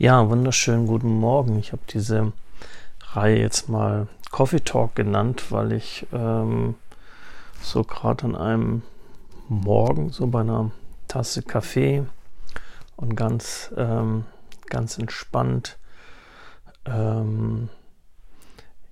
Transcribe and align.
Ja, 0.00 0.30
wunderschönen 0.30 0.86
guten 0.86 1.10
Morgen. 1.10 1.58
Ich 1.58 1.72
habe 1.72 1.82
diese 1.92 2.32
Reihe 3.14 3.40
jetzt 3.40 3.68
mal 3.68 4.06
Coffee 4.30 4.60
Talk 4.60 4.94
genannt, 4.94 5.50
weil 5.50 5.72
ich 5.72 6.06
ähm, 6.12 6.76
so 7.60 7.82
gerade 7.82 8.26
an 8.26 8.36
einem 8.36 8.82
Morgen 9.48 10.10
so 10.10 10.28
bei 10.28 10.42
einer 10.42 10.70
Tasse 11.08 11.42
Kaffee 11.42 12.06
und 12.94 13.16
ganz, 13.16 13.74
ähm, 13.76 14.24
ganz 14.66 14.98
entspannt 14.98 15.78
ähm, 16.84 17.68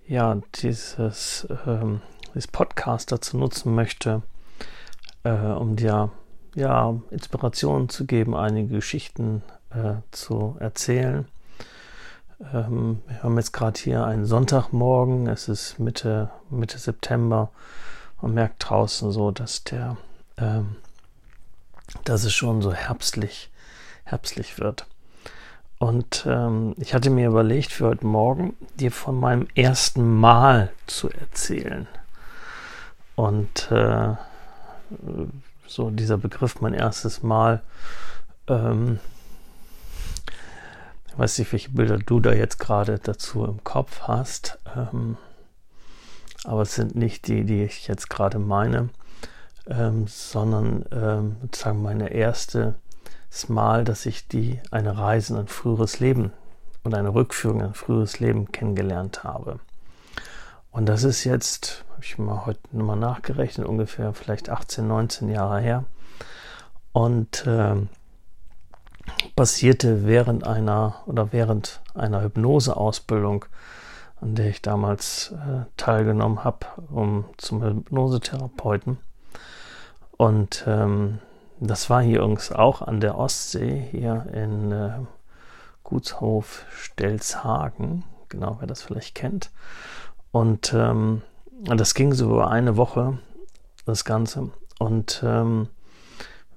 ja, 0.08 0.40
dieses, 0.56 1.46
ähm, 1.68 2.00
dieses 2.34 2.48
Podcast 2.48 3.12
dazu 3.12 3.36
nutzen 3.36 3.76
möchte, 3.76 4.22
äh, 5.22 5.30
um 5.30 5.76
dir 5.76 6.10
ja, 6.56 6.96
Inspirationen 7.10 7.88
zu 7.90 8.06
geben, 8.06 8.34
einige 8.34 8.74
Geschichten 8.74 9.44
äh, 9.76 9.94
zu 10.10 10.56
erzählen. 10.58 11.26
Ähm, 12.52 13.02
wir 13.06 13.22
haben 13.22 13.36
jetzt 13.36 13.52
gerade 13.52 13.78
hier 13.78 14.04
einen 14.04 14.26
Sonntagmorgen, 14.26 15.26
es 15.28 15.48
ist 15.48 15.78
Mitte, 15.78 16.30
Mitte 16.50 16.78
September. 16.78 17.50
Man 18.20 18.34
merkt 18.34 18.68
draußen 18.68 19.10
so, 19.12 19.30
dass 19.30 19.64
der, 19.64 19.96
ähm, 20.38 20.76
dass 22.04 22.24
es 22.24 22.34
schon 22.34 22.62
so 22.62 22.72
herbstlich, 22.72 23.50
herbstlich 24.04 24.58
wird. 24.58 24.86
Und 25.78 26.26
ähm, 26.26 26.74
ich 26.78 26.94
hatte 26.94 27.10
mir 27.10 27.28
überlegt, 27.28 27.72
für 27.72 27.86
heute 27.86 28.06
Morgen 28.06 28.56
dir 28.76 28.90
von 28.90 29.18
meinem 29.20 29.46
ersten 29.54 30.18
Mal 30.18 30.72
zu 30.86 31.10
erzählen. 31.10 31.86
Und 33.14 33.70
äh, 33.70 34.14
so 35.66 35.90
dieser 35.90 36.16
Begriff, 36.16 36.60
mein 36.60 36.72
erstes 36.72 37.22
Mal, 37.22 37.62
ähm, 38.48 39.00
weiß 41.18 41.38
nicht, 41.38 41.52
welche 41.52 41.70
Bilder 41.70 41.98
du 41.98 42.20
da 42.20 42.32
jetzt 42.32 42.58
gerade 42.58 42.98
dazu 42.98 43.44
im 43.44 43.64
Kopf 43.64 44.02
hast, 44.02 44.58
ähm, 44.76 45.16
aber 46.44 46.62
es 46.62 46.74
sind 46.74 46.94
nicht 46.94 47.26
die, 47.26 47.44
die 47.44 47.64
ich 47.64 47.88
jetzt 47.88 48.08
gerade 48.08 48.38
meine, 48.38 48.90
ähm, 49.66 50.06
sondern 50.06 50.84
ähm, 50.92 51.36
sozusagen 51.42 51.82
meine 51.82 52.10
erste 52.10 52.74
Mal, 53.48 53.84
dass 53.84 54.06
ich 54.06 54.28
die 54.28 54.60
eine 54.70 54.96
Reise 54.96 55.34
in 55.34 55.40
ein 55.40 55.48
früheres 55.48 56.00
Leben 56.00 56.32
und 56.84 56.94
eine 56.94 57.12
Rückführung 57.12 57.60
in 57.60 57.66
ein 57.66 57.74
früheres 57.74 58.18
Leben 58.18 58.50
kennengelernt 58.50 59.24
habe. 59.24 59.60
Und 60.70 60.86
das 60.86 61.04
ist 61.04 61.24
jetzt, 61.24 61.84
habe 61.90 62.02
ich 62.02 62.16
mal 62.16 62.46
heute 62.46 62.60
nochmal 62.72 62.96
nachgerechnet, 62.96 63.66
ungefähr 63.66 64.14
vielleicht 64.14 64.48
18, 64.48 64.86
19 64.86 65.28
Jahre 65.28 65.60
her. 65.60 65.84
Und 66.92 67.44
ähm, 67.46 67.88
passierte 69.34 70.06
während 70.06 70.46
einer 70.46 71.02
oder 71.06 71.32
während 71.32 71.80
einer 71.94 72.22
Hypnoseausbildung, 72.22 73.44
an 74.20 74.34
der 74.34 74.48
ich 74.48 74.62
damals 74.62 75.32
äh, 75.32 75.64
teilgenommen 75.76 76.44
habe, 76.44 76.66
um 76.90 77.24
zum 77.36 77.62
Hypnosetherapeuten. 77.62 78.98
Und 80.16 80.64
ähm, 80.66 81.18
das 81.60 81.90
war 81.90 82.02
hier 82.02 82.18
übrigens 82.18 82.52
auch 82.52 82.82
an 82.82 83.00
der 83.00 83.18
Ostsee, 83.18 83.88
hier 83.90 84.26
in 84.32 84.72
äh, 84.72 84.90
Gutshof 85.84 86.64
Stelzhagen, 86.70 88.04
genau 88.28 88.56
wer 88.60 88.66
das 88.66 88.82
vielleicht 88.82 89.14
kennt. 89.14 89.50
Und 90.32 90.74
ähm, 90.74 91.22
das 91.64 91.94
ging 91.94 92.12
so 92.12 92.26
über 92.26 92.50
eine 92.50 92.76
Woche, 92.76 93.18
das 93.86 94.04
Ganze. 94.04 94.50
Und 94.78 95.22
ähm, 95.24 95.68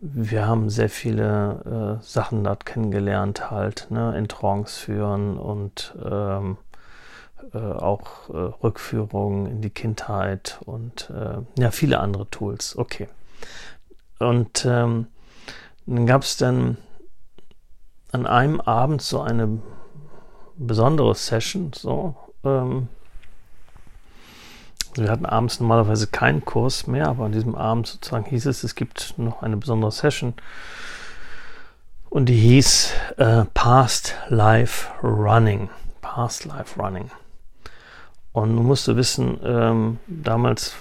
wir 0.02 0.48
haben 0.48 0.70
sehr 0.70 0.90
viele 0.90 2.00
äh, 2.00 2.04
Sachen 2.04 2.44
dort 2.44 2.66
kennengelernt, 2.66 3.52
halt, 3.52 3.88
ne, 3.90 4.18
in 4.18 4.28
Trance 4.28 4.80
führen 4.80 5.38
und 5.38 5.96
ähm, 6.04 6.58
äh, 7.54 7.58
auch 7.58 8.30
äh, 8.30 8.38
Rückführungen 8.38 9.46
in 9.48 9.62
die 9.62 9.70
Kindheit 9.70 10.60
und 10.66 11.10
äh, 11.10 11.40
ja, 11.62 11.72
viele 11.72 12.00
andere 12.00 12.30
Tools. 12.30 12.78
Okay. 12.78 13.08
Und 14.20 14.66
ähm, 14.66 15.08
dann 15.86 16.06
gab 16.06 16.24
es 16.24 16.38
dann 16.38 16.78
an 18.12 18.26
einem 18.26 18.62
Abend 18.62 19.02
so 19.02 19.22
eine 19.22 19.60
besondere 20.58 21.16
Session, 21.16 21.72
so, 21.74 22.16
ähm, 22.44 22.90
wir 24.96 25.10
hatten 25.10 25.26
abends 25.26 25.60
normalerweise 25.60 26.08
keinen 26.08 26.44
Kurs 26.44 26.88
mehr, 26.88 27.08
aber 27.08 27.26
an 27.26 27.32
diesem 27.32 27.56
Abend 27.56 27.88
sozusagen 27.88 28.26
hieß 28.26 28.46
es, 28.48 28.64
es 28.64 28.76
gibt 28.76 29.16
noch 29.18 29.44
eine 29.44 29.58
besondere 29.58 29.92
Session. 29.92 30.34
Und 32.10 32.26
die 32.26 32.38
hieß 32.38 32.92
äh, 33.18 33.46
Past 33.54 34.16
Life 34.30 34.90
Running. 35.04 35.70
Past 36.02 36.46
Life 36.46 36.80
Running. 36.82 37.12
Und 38.32 38.56
du 38.56 38.64
musst 38.64 38.88
wissen, 38.88 39.40
ähm, 39.44 40.00
damals 40.08 40.76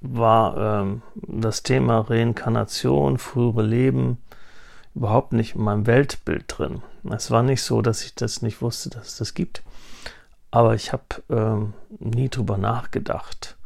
war 0.00 0.82
ähm, 0.82 1.02
das 1.14 1.62
Thema 1.62 2.00
Reinkarnation, 2.00 3.18
frühere 3.18 3.62
Leben 3.62 4.18
überhaupt 4.94 5.32
nicht 5.32 5.54
in 5.54 5.62
meinem 5.62 5.86
Weltbild 5.86 6.44
drin. 6.46 6.82
Es 7.10 7.30
war 7.30 7.42
nicht 7.42 7.62
so, 7.62 7.82
dass 7.82 8.04
ich 8.04 8.14
das 8.14 8.42
nicht 8.42 8.62
wusste, 8.62 8.90
dass 8.90 9.08
es 9.08 9.16
das 9.16 9.34
gibt. 9.34 9.62
Aber 10.50 10.74
ich 10.74 10.92
habe 10.92 11.04
ähm, 11.28 11.74
nie 11.98 12.28
drüber 12.28 12.58
nachgedacht. 12.58 13.56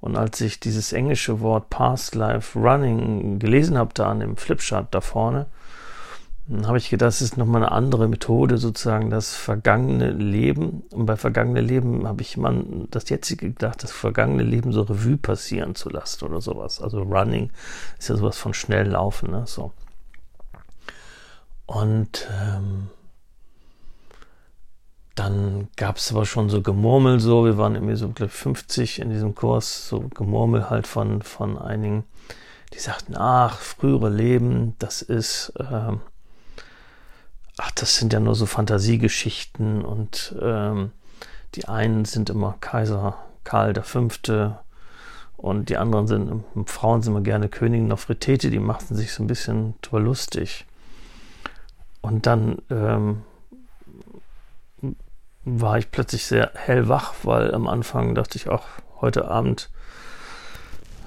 Und 0.00 0.16
als 0.16 0.40
ich 0.40 0.60
dieses 0.60 0.92
englische 0.92 1.40
Wort 1.40 1.70
Past 1.70 2.14
Life 2.14 2.58
Running 2.58 3.38
gelesen 3.38 3.78
habe, 3.78 3.90
da 3.94 4.10
an 4.10 4.20
dem 4.20 4.36
Flipchart 4.36 4.94
da 4.94 5.00
vorne, 5.00 5.46
habe 6.64 6.78
ich 6.78 6.88
gedacht, 6.88 7.08
das 7.08 7.20
ist 7.20 7.36
nochmal 7.36 7.62
eine 7.62 7.72
andere 7.72 8.08
Methode, 8.08 8.56
sozusagen 8.56 9.10
das 9.10 9.34
vergangene 9.34 10.10
Leben. 10.10 10.82
Und 10.92 11.04
bei 11.04 11.16
vergangene 11.16 11.60
Leben 11.60 12.06
habe 12.06 12.22
ich 12.22 12.36
immer 12.36 12.54
das 12.90 13.08
jetzige 13.10 13.48
gedacht, 13.50 13.82
das 13.82 13.92
vergangene 13.92 14.44
Leben 14.44 14.72
so 14.72 14.82
Revue 14.82 15.18
passieren 15.18 15.74
zu 15.74 15.90
lassen 15.90 16.24
oder 16.24 16.40
sowas. 16.40 16.80
Also 16.80 17.02
Running 17.02 17.50
ist 17.98 18.08
ja 18.08 18.16
sowas 18.16 18.38
von 18.38 18.54
schnell 18.54 18.88
laufen, 18.88 19.30
ne? 19.30 19.44
So. 19.46 19.72
Und 21.66 22.26
ähm, 22.40 22.88
dann 25.18 25.68
gab 25.76 25.96
es 25.96 26.12
aber 26.12 26.26
schon 26.26 26.48
so 26.48 26.62
Gemurmel 26.62 27.18
so, 27.18 27.44
wir 27.44 27.58
waren 27.58 27.74
irgendwie 27.74 27.96
so 27.96 28.08
glaube 28.08 28.30
50 28.30 29.00
in 29.00 29.10
diesem 29.10 29.34
Kurs, 29.34 29.88
so 29.88 30.00
Gemurmel 30.14 30.70
halt 30.70 30.86
von, 30.86 31.22
von 31.22 31.58
einigen, 31.58 32.04
die 32.72 32.78
sagten, 32.78 33.16
ach, 33.16 33.58
frühere 33.58 34.10
Leben, 34.10 34.76
das 34.78 35.02
ist, 35.02 35.52
äh, 35.58 35.92
ach, 37.56 37.70
das 37.74 37.96
sind 37.96 38.12
ja 38.12 38.20
nur 38.20 38.34
so 38.34 38.46
Fantasiegeschichten 38.46 39.84
und 39.84 40.36
ähm, 40.40 40.92
die 41.54 41.66
einen 41.66 42.04
sind 42.04 42.30
immer 42.30 42.56
Kaiser 42.60 43.18
Karl 43.42 43.74
V. 43.82 44.08
Und 45.36 45.68
die 45.68 45.76
anderen 45.76 46.06
sind, 46.06 46.44
Frauen 46.66 47.02
sind 47.02 47.12
immer 47.12 47.22
gerne 47.22 47.48
Königin 47.48 47.92
auf 47.92 48.08
Nofretete, 48.08 48.50
die 48.50 48.58
machten 48.58 48.94
sich 48.94 49.12
so 49.12 49.22
ein 49.22 49.28
bisschen 49.28 49.74
drüber 49.82 50.00
lustig. 50.00 50.66
Und 52.00 52.26
dann 52.26 52.58
ähm, 52.70 53.22
war 55.56 55.78
ich 55.78 55.90
plötzlich 55.90 56.26
sehr 56.26 56.52
hellwach, 56.54 57.14
weil 57.22 57.54
am 57.54 57.66
Anfang 57.66 58.14
dachte 58.14 58.36
ich 58.36 58.48
auch 58.48 58.64
heute 59.00 59.28
Abend 59.28 59.70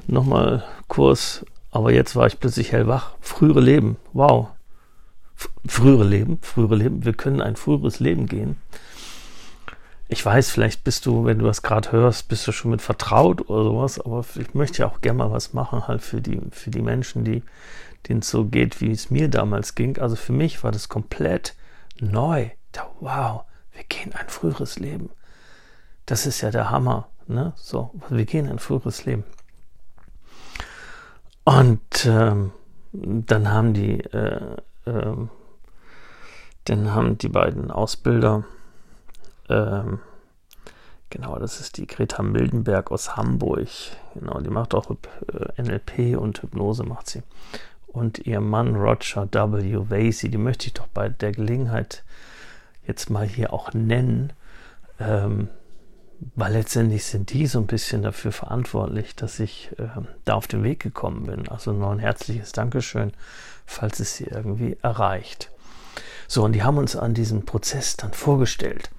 nochmal 0.07 0.63
Kurs, 0.87 1.45
aber 1.69 1.91
jetzt 1.91 2.15
war 2.15 2.27
ich 2.27 2.39
plötzlich 2.39 2.71
hellwach. 2.71 3.11
Frühere 3.21 3.61
Leben, 3.61 3.97
wow. 4.13 4.49
Frühere 5.65 6.03
Leben, 6.03 6.39
frühere 6.41 6.75
Leben, 6.75 7.05
wir 7.05 7.13
können 7.13 7.41
ein 7.41 7.55
früheres 7.55 7.99
Leben 7.99 8.27
gehen. 8.27 8.57
Ich 10.07 10.25
weiß, 10.25 10.49
vielleicht 10.49 10.83
bist 10.83 11.05
du, 11.05 11.23
wenn 11.25 11.39
du 11.39 11.45
das 11.45 11.61
gerade 11.61 11.91
hörst, 11.93 12.27
bist 12.27 12.45
du 12.45 12.51
schon 12.51 12.71
mit 12.71 12.81
vertraut 12.81 13.49
oder 13.49 13.63
sowas, 13.63 13.99
aber 13.99 14.25
ich 14.35 14.53
möchte 14.53 14.79
ja 14.79 14.87
auch 14.87 14.99
gerne 15.01 15.19
mal 15.19 15.31
was 15.31 15.53
machen, 15.53 15.87
halt 15.87 16.01
für 16.01 16.19
die, 16.19 16.41
für 16.51 16.69
die 16.69 16.81
Menschen, 16.81 17.23
die, 17.23 17.43
denen 18.09 18.19
es 18.19 18.29
so 18.29 18.45
geht, 18.45 18.81
wie 18.81 18.91
es 18.91 19.09
mir 19.09 19.29
damals 19.29 19.73
ging. 19.73 19.97
Also 19.99 20.17
für 20.17 20.33
mich 20.33 20.63
war 20.63 20.71
das 20.71 20.89
komplett 20.89 21.55
neu. 21.99 22.49
Wow, 22.99 23.45
wir 23.81 23.87
gehen 23.87 24.13
ein 24.13 24.29
früheres 24.29 24.77
Leben. 24.79 25.09
Das 26.05 26.25
ist 26.25 26.41
ja 26.41 26.51
der 26.51 26.69
Hammer. 26.69 27.07
Ne? 27.27 27.53
So, 27.55 27.91
wir 28.09 28.25
gehen 28.25 28.47
ein 28.47 28.59
früheres 28.59 29.05
Leben. 29.05 29.23
Und 31.43 32.05
ähm, 32.05 32.51
dann 32.91 33.49
haben 33.49 33.73
die, 33.73 33.99
äh, 33.99 34.57
äh, 34.85 35.15
dann 36.65 36.93
haben 36.93 37.17
die 37.17 37.29
beiden 37.29 37.71
Ausbilder, 37.71 38.43
ähm, 39.49 39.99
genau, 41.09 41.39
das 41.39 41.59
ist 41.59 41.77
die 41.77 41.87
Greta 41.87 42.21
Mildenberg 42.21 42.91
aus 42.91 43.15
Hamburg, 43.15 43.67
genau, 44.13 44.39
die 44.41 44.51
macht 44.51 44.75
auch 44.75 44.91
äh, 44.91 45.61
NLP 45.61 46.15
und 46.17 46.43
Hypnose 46.43 46.83
macht 46.83 47.09
sie. 47.09 47.23
Und 47.87 48.19
ihr 48.19 48.39
Mann 48.39 48.75
Roger 48.75 49.27
W. 49.33 49.89
Vasey, 49.89 50.29
die 50.29 50.37
möchte 50.37 50.67
ich 50.67 50.73
doch 50.73 50.87
bei 50.87 51.09
der 51.09 51.31
Gelegenheit 51.31 52.03
jetzt 52.85 53.09
mal 53.09 53.27
hier 53.27 53.53
auch 53.53 53.73
nennen, 53.73 54.33
ähm, 54.99 55.49
weil 56.35 56.53
letztendlich 56.53 57.05
sind 57.05 57.33
die 57.33 57.47
so 57.47 57.59
ein 57.59 57.67
bisschen 57.67 58.03
dafür 58.03 58.31
verantwortlich, 58.31 59.15
dass 59.15 59.39
ich 59.39 59.71
äh, 59.79 59.87
da 60.25 60.35
auf 60.35 60.47
den 60.47 60.63
Weg 60.63 60.79
gekommen 60.79 61.25
bin. 61.25 61.49
Also 61.49 61.73
nur 61.73 61.91
ein 61.91 61.99
herzliches 61.99 62.51
Dankeschön, 62.51 63.11
falls 63.65 63.99
es 63.99 64.17
sie 64.17 64.25
irgendwie 64.25 64.77
erreicht. 64.81 65.51
So, 66.27 66.43
und 66.43 66.53
die 66.53 66.63
haben 66.63 66.77
uns 66.77 66.95
an 66.95 67.13
diesem 67.13 67.45
Prozess 67.45 67.97
dann 67.97 68.13
vorgestellt. 68.13 68.91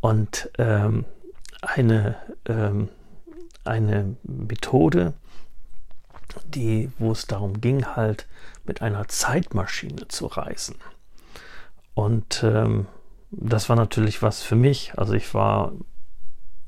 Und 0.00 0.50
ähm, 0.58 1.04
eine, 1.60 2.16
ähm, 2.46 2.88
eine 3.64 4.16
Methode, 4.22 5.12
die, 6.46 6.90
wo 6.98 7.12
es 7.12 7.26
darum 7.26 7.60
ging, 7.60 7.84
halt 7.84 8.26
mit 8.64 8.82
einer 8.82 9.08
Zeitmaschine 9.08 10.08
zu 10.08 10.26
reisen. 10.26 10.76
Und 12.00 12.42
ähm, 12.44 12.86
das 13.30 13.68
war 13.68 13.76
natürlich 13.76 14.22
was 14.22 14.42
für 14.42 14.56
mich. 14.56 14.92
Also 14.96 15.12
ich 15.12 15.34
war 15.34 15.72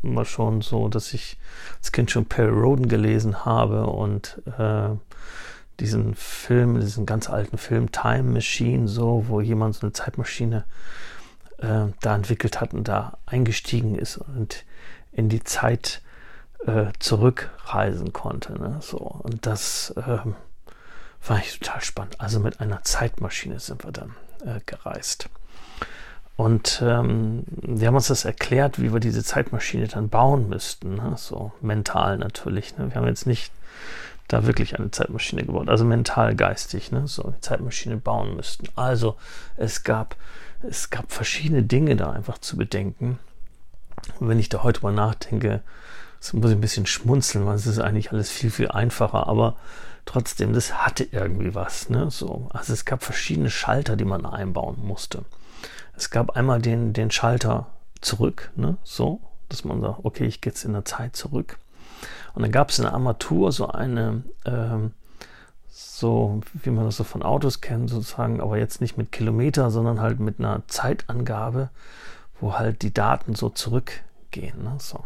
immer 0.02 0.26
schon 0.26 0.60
so, 0.60 0.88
dass 0.88 1.14
ich 1.14 1.38
als 1.78 1.90
Kind 1.90 2.10
schon 2.10 2.26
Perry 2.26 2.50
Roden 2.50 2.86
gelesen 2.86 3.46
habe 3.46 3.86
und 3.86 4.42
äh, 4.58 4.90
diesen 5.80 6.14
Film, 6.16 6.78
diesen 6.80 7.06
ganz 7.06 7.30
alten 7.30 7.56
Film 7.56 7.90
Time 7.92 8.24
Machine, 8.24 8.86
so, 8.88 9.24
wo 9.28 9.40
jemand 9.40 9.74
so 9.74 9.86
eine 9.86 9.94
Zeitmaschine 9.94 10.64
äh, 11.58 11.86
da 12.02 12.14
entwickelt 12.14 12.60
hat 12.60 12.74
und 12.74 12.86
da 12.86 13.16
eingestiegen 13.24 13.94
ist 13.94 14.18
und 14.18 14.66
in 15.12 15.30
die 15.30 15.42
Zeit 15.42 16.02
äh, 16.66 16.92
zurückreisen 16.98 18.12
konnte. 18.12 18.52
Ne? 18.60 18.76
So, 18.80 18.98
und 18.98 19.46
das 19.46 19.94
äh, 19.96 20.18
war 21.26 21.38
ich 21.38 21.58
total 21.58 21.80
spannend. 21.80 22.20
Also 22.20 22.38
mit 22.38 22.60
einer 22.60 22.82
Zeitmaschine 22.82 23.60
sind 23.60 23.82
wir 23.82 23.92
dann 23.92 24.14
äh, 24.44 24.60
gereist. 24.66 25.28
Und 26.36 26.82
ähm, 26.84 27.44
die 27.46 27.86
haben 27.86 27.94
uns 27.94 28.08
das 28.08 28.24
erklärt, 28.24 28.80
wie 28.80 28.92
wir 28.92 29.00
diese 29.00 29.22
Zeitmaschine 29.22 29.86
dann 29.86 30.08
bauen 30.08 30.48
müssten. 30.48 30.96
Ne? 30.96 31.14
So 31.16 31.52
mental 31.60 32.18
natürlich. 32.18 32.76
Ne? 32.78 32.88
Wir 32.88 32.96
haben 32.96 33.06
jetzt 33.06 33.26
nicht 33.26 33.52
da 34.28 34.46
wirklich 34.46 34.78
eine 34.78 34.90
Zeitmaschine 34.90 35.44
gebaut, 35.44 35.68
also 35.68 35.84
mental, 35.84 36.34
geistig, 36.34 36.90
ne? 36.90 37.06
so 37.06 37.24
eine 37.24 37.40
Zeitmaschine 37.40 37.96
bauen 37.98 38.34
müssten. 38.34 38.66
Also 38.76 39.16
es 39.56 39.84
gab, 39.84 40.16
es 40.68 40.90
gab 40.90 41.12
verschiedene 41.12 41.62
Dinge 41.62 41.96
da 41.96 42.10
einfach 42.10 42.38
zu 42.38 42.56
bedenken. 42.56 43.18
Und 44.18 44.28
wenn 44.28 44.38
ich 44.38 44.48
da 44.48 44.62
heute 44.62 44.82
mal 44.82 44.92
nachdenke, 44.92 45.60
muss 46.32 46.50
ich 46.50 46.56
ein 46.56 46.60
bisschen 46.60 46.86
schmunzeln, 46.86 47.46
weil 47.46 47.56
es 47.56 47.66
ist 47.66 47.78
eigentlich 47.78 48.12
alles 48.12 48.30
viel, 48.30 48.50
viel 48.50 48.68
einfacher, 48.68 49.26
aber 49.26 49.56
trotzdem, 50.04 50.52
das 50.52 50.84
hatte 50.84 51.04
irgendwie 51.04 51.54
was. 51.54 51.88
Ne? 51.88 52.10
So, 52.10 52.48
also 52.52 52.72
es 52.72 52.84
gab 52.84 53.02
verschiedene 53.02 53.50
Schalter, 53.50 53.96
die 53.96 54.04
man 54.04 54.26
einbauen 54.26 54.78
musste. 54.84 55.24
Es 55.96 56.10
gab 56.10 56.36
einmal 56.36 56.60
den, 56.60 56.92
den 56.92 57.10
Schalter 57.10 57.66
zurück, 58.00 58.50
ne? 58.56 58.76
so, 58.82 59.20
dass 59.48 59.64
man 59.64 59.80
sagt, 59.80 60.04
okay, 60.04 60.24
ich 60.24 60.40
gehe 60.40 60.52
jetzt 60.52 60.64
in 60.64 60.72
der 60.72 60.84
Zeit 60.84 61.14
zurück. 61.16 61.58
Und 62.34 62.42
dann 62.42 62.52
gab 62.52 62.70
es 62.70 62.80
eine 62.80 62.92
Armatur, 62.92 63.52
so 63.52 63.68
eine, 63.68 64.22
ähm, 64.44 64.92
so 65.68 66.40
wie 66.54 66.70
man 66.70 66.86
das 66.86 66.96
so 66.96 67.04
von 67.04 67.22
Autos 67.22 67.60
kennt, 67.60 67.90
sozusagen, 67.90 68.40
aber 68.40 68.58
jetzt 68.58 68.80
nicht 68.80 68.96
mit 68.96 69.12
Kilometer, 69.12 69.70
sondern 69.70 70.00
halt 70.00 70.18
mit 70.18 70.38
einer 70.38 70.62
Zeitangabe, 70.66 71.70
wo 72.40 72.58
halt 72.58 72.82
die 72.82 72.92
Daten 72.92 73.34
so 73.34 73.50
zurückgehen. 73.50 74.62
Ne? 74.64 74.76
So. 74.78 75.04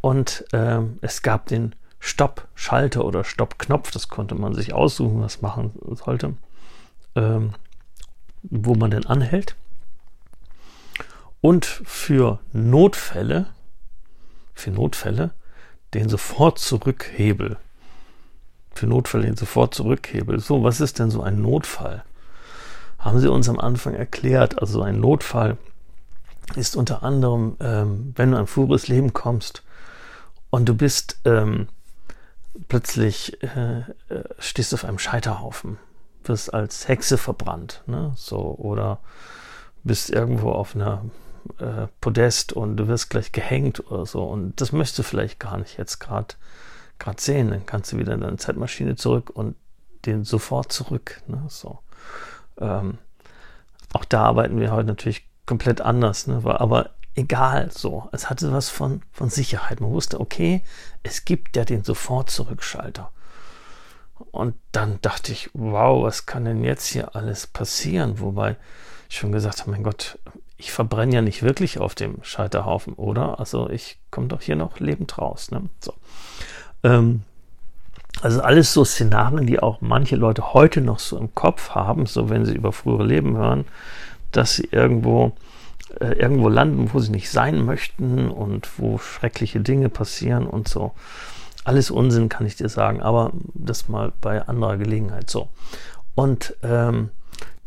Und 0.00 0.44
ähm, 0.52 0.98
es 1.02 1.22
gab 1.22 1.46
den 1.46 1.74
Stopp-Schalter 2.00 3.04
oder 3.04 3.24
Stopp-Knopf, 3.24 3.90
das 3.90 4.08
konnte 4.08 4.34
man 4.34 4.54
sich 4.54 4.72
aussuchen, 4.72 5.20
was 5.20 5.42
machen 5.42 5.72
sollte, 5.94 6.34
ähm, 7.14 7.52
wo 8.42 8.74
man 8.74 8.90
denn 8.90 9.06
anhält. 9.06 9.54
Und 11.42 11.66
für 11.66 12.40
Notfälle, 12.52 13.46
für 14.54 14.70
Notfälle, 14.70 15.30
den 15.94 16.08
sofort 16.08 16.58
zurückhebel. 16.58 17.58
Für 18.74 18.86
Notfälle 18.86 19.24
den 19.24 19.36
sofort 19.36 19.74
zurückhebel. 19.74 20.40
So, 20.40 20.62
was 20.62 20.80
ist 20.80 20.98
denn 20.98 21.10
so 21.10 21.22
ein 21.22 21.40
Notfall? 21.40 22.04
Haben 22.98 23.20
Sie 23.20 23.30
uns 23.30 23.48
am 23.48 23.58
Anfang 23.58 23.94
erklärt. 23.94 24.60
Also 24.60 24.82
ein 24.82 25.00
Notfall 25.00 25.56
ist 26.56 26.76
unter 26.76 27.02
anderem, 27.02 27.56
ähm, 27.60 28.12
wenn 28.16 28.32
du 28.32 28.38
ein 28.38 28.46
früheres 28.46 28.88
Leben 28.88 29.12
kommst 29.12 29.62
und 30.50 30.68
du 30.68 30.74
bist 30.74 31.18
ähm, 31.24 31.68
plötzlich 32.68 33.42
äh, 33.42 33.80
äh, 34.08 34.24
stehst 34.38 34.74
auf 34.74 34.84
einem 34.84 34.98
Scheiterhaufen, 34.98 35.78
wirst 36.24 36.52
als 36.52 36.88
Hexe 36.88 37.18
verbrannt, 37.18 37.82
ne? 37.86 38.12
So 38.16 38.54
oder 38.58 39.00
bist 39.82 40.10
irgendwo 40.10 40.52
auf 40.52 40.74
einer 40.74 41.04
äh, 41.58 41.86
Podest 42.00 42.52
und 42.52 42.76
du 42.76 42.88
wirst 42.88 43.10
gleich 43.10 43.32
gehängt 43.32 43.90
oder 43.90 44.06
so 44.06 44.24
und 44.24 44.60
das 44.60 44.72
möchtest 44.72 44.98
du 44.98 45.02
vielleicht 45.02 45.40
gar 45.40 45.56
nicht 45.58 45.78
jetzt 45.78 45.98
gerade 45.98 46.34
gerade 46.98 47.20
sehen, 47.20 47.50
dann 47.50 47.64
kannst 47.64 47.92
du 47.92 47.98
wieder 47.98 48.12
in 48.12 48.20
deine 48.20 48.36
Zeitmaschine 48.36 48.94
zurück 48.94 49.30
und 49.30 49.56
den 50.04 50.24
sofort 50.24 50.72
zurück, 50.72 51.22
ne? 51.26 51.44
So. 51.48 51.78
Ähm, 52.58 52.98
auch 53.92 54.04
da 54.04 54.24
arbeiten 54.24 54.60
wir 54.60 54.70
heute 54.70 54.88
natürlich 54.88 55.28
komplett 55.46 55.80
anders, 55.80 56.26
ne? 56.26 56.42
aber 56.44 56.90
egal 57.14 57.70
so. 57.72 58.08
Es 58.12 58.30
hatte 58.30 58.52
was 58.52 58.68
von, 58.68 59.02
von 59.12 59.30
Sicherheit. 59.30 59.80
Man 59.80 59.90
wusste, 59.90 60.20
okay, 60.20 60.62
es 61.02 61.24
gibt 61.24 61.56
ja 61.56 61.64
den 61.64 61.84
Sofort-Zurückschalter. 61.84 63.10
Und 64.30 64.54
dann 64.72 64.98
dachte 65.00 65.32
ich, 65.32 65.50
wow, 65.54 66.02
was 66.04 66.26
kann 66.26 66.44
denn 66.44 66.62
jetzt 66.62 66.86
hier 66.86 67.16
alles 67.16 67.46
passieren? 67.46 68.20
Wobei 68.20 68.56
ich 69.08 69.16
schon 69.16 69.32
gesagt 69.32 69.60
habe, 69.60 69.70
mein 69.70 69.82
Gott, 69.82 70.18
ich 70.56 70.72
verbrenne 70.72 71.14
ja 71.14 71.22
nicht 71.22 71.42
wirklich 71.42 71.78
auf 71.78 71.94
dem 71.94 72.22
Scheiterhaufen, 72.22 72.92
oder? 72.94 73.40
Also 73.40 73.70
ich 73.70 73.98
komme 74.10 74.28
doch 74.28 74.42
hier 74.42 74.56
noch 74.56 74.78
lebend 74.78 75.16
raus. 75.18 75.50
Ne? 75.50 75.62
So. 75.80 75.94
Ähm, 76.82 77.22
also 78.22 78.42
alles 78.42 78.74
so 78.74 78.84
Szenarien, 78.84 79.46
die 79.46 79.60
auch 79.60 79.80
manche 79.80 80.16
Leute 80.16 80.52
heute 80.52 80.82
noch 80.82 80.98
so 80.98 81.16
im 81.16 81.34
Kopf 81.34 81.70
haben, 81.70 82.06
so 82.06 82.28
wenn 82.28 82.44
sie 82.44 82.54
über 82.54 82.72
frühere 82.72 83.04
Leben 83.04 83.36
hören, 83.36 83.64
dass 84.32 84.56
sie 84.56 84.68
irgendwo 84.70 85.32
äh, 86.00 86.12
irgendwo 86.12 86.48
landen, 86.48 86.90
wo 86.92 87.00
sie 87.00 87.10
nicht 87.10 87.30
sein 87.30 87.64
möchten 87.64 88.30
und 88.30 88.78
wo 88.78 88.98
schreckliche 88.98 89.60
Dinge 89.60 89.88
passieren 89.88 90.46
und 90.46 90.68
so. 90.68 90.92
Alles 91.64 91.90
Unsinn, 91.90 92.28
kann 92.28 92.46
ich 92.46 92.56
dir 92.56 92.68
sagen, 92.68 93.02
aber 93.02 93.32
das 93.54 93.88
mal 93.88 94.12
bei 94.20 94.42
anderer 94.46 94.76
Gelegenheit 94.76 95.28
so. 95.28 95.48
Und 96.14 96.54
ähm, 96.62 97.10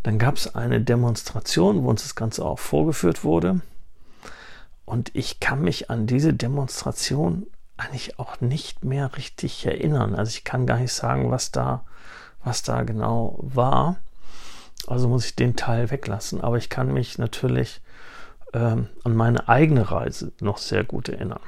dann 0.04 0.20
gab 0.20 0.36
es 0.36 0.54
eine 0.56 0.82
Demonstration, 0.82 1.84
wo 1.84 1.90
uns 1.90 2.04
das 2.04 2.16
Ganze 2.16 2.44
auch 2.44 2.60
vorgeführt 2.60 3.24
wurde. 3.24 3.62
Und 4.86 5.12
ich 5.14 5.40
kann 5.40 5.62
mich 5.62 5.90
an 5.90 6.08
diese 6.08 6.34
Demonstration 6.34 7.48
eigentlich 7.78 8.20
auch 8.20 8.42
nicht 8.42 8.84
mehr 8.84 9.16
richtig 9.18 9.66
erinnern. 9.66 10.16
Also 10.16 10.30
ich 10.30 10.44
kann 10.44 10.68
gar 10.68 10.78
nicht 10.78 10.94
sagen, 10.94 11.32
was 11.32 11.52
da, 11.52 11.84
was 12.44 12.64
da 12.64 12.84
genau 12.84 13.40
war. 13.42 13.98
Also 14.88 15.08
muss 15.08 15.26
ich 15.26 15.36
den 15.36 15.56
Teil 15.56 15.90
weglassen. 15.90 16.42
Aber 16.42 16.58
ich 16.58 16.70
kann 16.70 16.94
mich 16.94 17.18
natürlich 17.18 17.82
ähm, 18.54 18.88
an 19.04 19.16
meine 19.16 19.50
eigene 19.50 19.90
Reise 19.92 20.32
noch 20.40 20.58
sehr 20.58 20.84
gut 20.84 21.10
erinnern. 21.10 21.40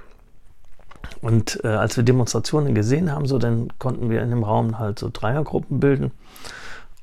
Und 1.21 1.63
äh, 1.63 1.67
als 1.67 1.97
wir 1.97 2.03
Demonstrationen 2.03 2.75
gesehen 2.75 3.11
haben, 3.11 3.25
so 3.27 3.37
dann 3.37 3.69
konnten 3.79 4.09
wir 4.09 4.21
in 4.21 4.29
dem 4.29 4.43
Raum 4.43 4.79
halt 4.79 4.99
so 4.99 5.09
Dreiergruppen 5.11 5.79
bilden. 5.79 6.11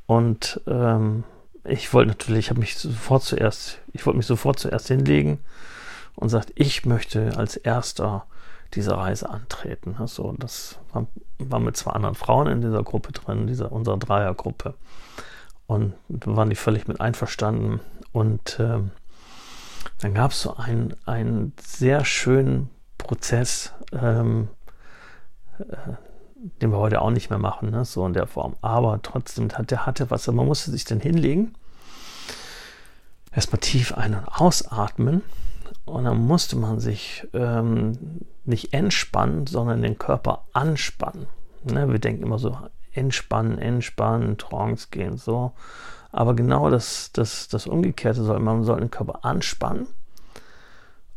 Und 0.07 0.61
ähm, 0.67 1.25
ich 1.65 1.93
wollte 1.95 2.09
natürlich, 2.09 2.47
ich 2.47 2.51
habe 2.51 2.61
mich 2.61 2.77
sofort 2.77 3.23
zuerst, 3.23 3.79
ich 3.93 4.05
wollte 4.05 4.17
mich 4.17 4.27
sofort 4.27 4.59
zuerst 4.59 4.89
hinlegen 4.89 5.39
und 6.17 6.29
sagt, 6.29 6.53
ich 6.57 6.85
möchte 6.85 7.37
als 7.37 7.57
erster 7.57 8.27
diese 8.75 8.97
Reise 8.97 9.31
antreten. 9.31 9.97
Also 9.99 10.35
das 10.39 10.79
war, 10.93 11.07
war 11.39 11.61
mit 11.61 11.77
zwei 11.77 11.93
anderen 11.93 12.15
Frauen 12.15 12.49
in 12.49 12.61
dieser 12.61 12.83
Gruppe 12.83 13.13
drin, 13.13 13.47
dieser 13.47 13.71
unserer 13.71 13.99
Dreiergruppe. 13.99 14.75
Und 15.67 15.95
waren 16.09 16.51
die 16.51 16.57
völlig 16.57 16.89
mit 16.89 17.01
einverstanden. 17.01 17.81
Und 18.13 18.59
ähm, 18.61 18.91
dann 19.99 20.15
gab 20.15 20.33
es 20.33 20.43
so 20.43 20.57
einen, 20.57 20.95
einen 21.07 21.53
sehr 21.61 22.05
schönen 22.05 22.71
Prozess, 22.99 23.73
ähm, 23.93 24.49
äh, 25.59 25.65
den 26.61 26.71
wir 26.71 26.79
heute 26.79 27.01
auch 27.01 27.11
nicht 27.11 27.31
mehr 27.31 27.39
machen, 27.39 27.71
ne? 27.71 27.85
so 27.85 28.05
in 28.07 28.13
der 28.13 28.27
Form. 28.27 28.57
Aber 28.63 29.01
trotzdem, 29.03 29.49
der 29.49 29.87
hatte 29.87 30.11
was. 30.11 30.27
Man 30.27 30.47
musste 30.47 30.71
sich 30.71 30.85
dann 30.85 31.01
hinlegen, 31.01 31.55
erstmal 33.33 33.61
tief 33.61 33.93
ein- 33.95 34.15
und 34.15 34.27
ausatmen. 34.29 35.23
Und 35.85 36.05
dann 36.05 36.19
musste 36.19 36.57
man 36.57 36.79
sich 36.79 37.27
ähm, 37.33 38.23
nicht 38.45 38.73
entspannen, 38.73 39.47
sondern 39.47 39.83
den 39.83 39.99
Körper 39.99 40.45
anspannen. 40.53 41.27
Ne? 41.65 41.89
Wir 41.91 41.99
denken 41.99 42.23
immer 42.23 42.39
so, 42.39 42.57
entspannen, 42.93 43.59
entspannen, 43.59 44.39
Trance 44.39 44.89
gehen, 44.91 45.17
so. 45.17 45.53
Aber 46.13 46.35
genau 46.35 46.71
das, 46.71 47.11
das, 47.13 47.49
das 47.49 47.67
Umgekehrte 47.67 48.23
soll 48.23 48.39
man 48.39 48.63
soll 48.65 48.81
den 48.81 48.91
Körper 48.91 49.25
anspannen 49.25 49.87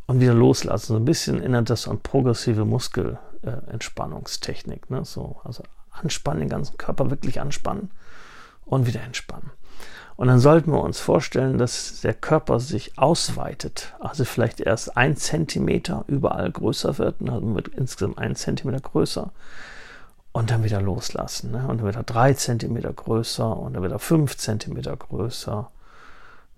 und 0.06 0.20
wieder 0.20 0.34
loslassen. 0.34 0.86
So 0.86 0.96
ein 0.96 1.04
bisschen 1.04 1.38
erinnert 1.38 1.70
das 1.70 1.86
an 1.86 2.00
progressive 2.00 2.64
Muskelentspannungstechnik. 2.64 4.86
Äh, 4.88 4.94
ne? 4.94 5.04
so, 5.04 5.36
also 5.44 5.62
anspannen, 5.90 6.40
den 6.40 6.48
ganzen 6.48 6.78
Körper 6.78 7.10
wirklich 7.10 7.40
anspannen 7.40 7.92
und 8.64 8.86
wieder 8.86 9.02
entspannen. 9.02 9.50
Und 10.16 10.28
dann 10.28 10.40
sollten 10.40 10.72
wir 10.72 10.82
uns 10.82 10.98
vorstellen, 10.98 11.58
dass 11.58 12.00
der 12.00 12.14
Körper 12.14 12.58
sich 12.58 12.98
ausweitet. 12.98 13.94
Also 14.00 14.24
vielleicht 14.24 14.60
erst 14.60 14.96
ein 14.96 15.14
Zentimeter 15.16 16.06
überall 16.08 16.50
größer 16.50 16.96
wird, 16.96 17.16
also 17.20 17.54
wird 17.54 17.68
insgesamt 17.68 18.16
ein 18.16 18.34
Zentimeter 18.34 18.80
größer 18.80 19.30
und 20.36 20.50
dann 20.50 20.62
wieder 20.64 20.82
loslassen. 20.82 21.52
Ne? 21.52 21.66
Und 21.66 21.78
dann 21.78 21.88
wieder 21.88 22.02
drei 22.02 22.34
Zentimeter 22.34 22.92
größer 22.92 23.56
und 23.56 23.72
dann 23.72 23.82
wieder 23.82 23.98
fünf 23.98 24.36
Zentimeter 24.36 24.94
größer 24.94 25.70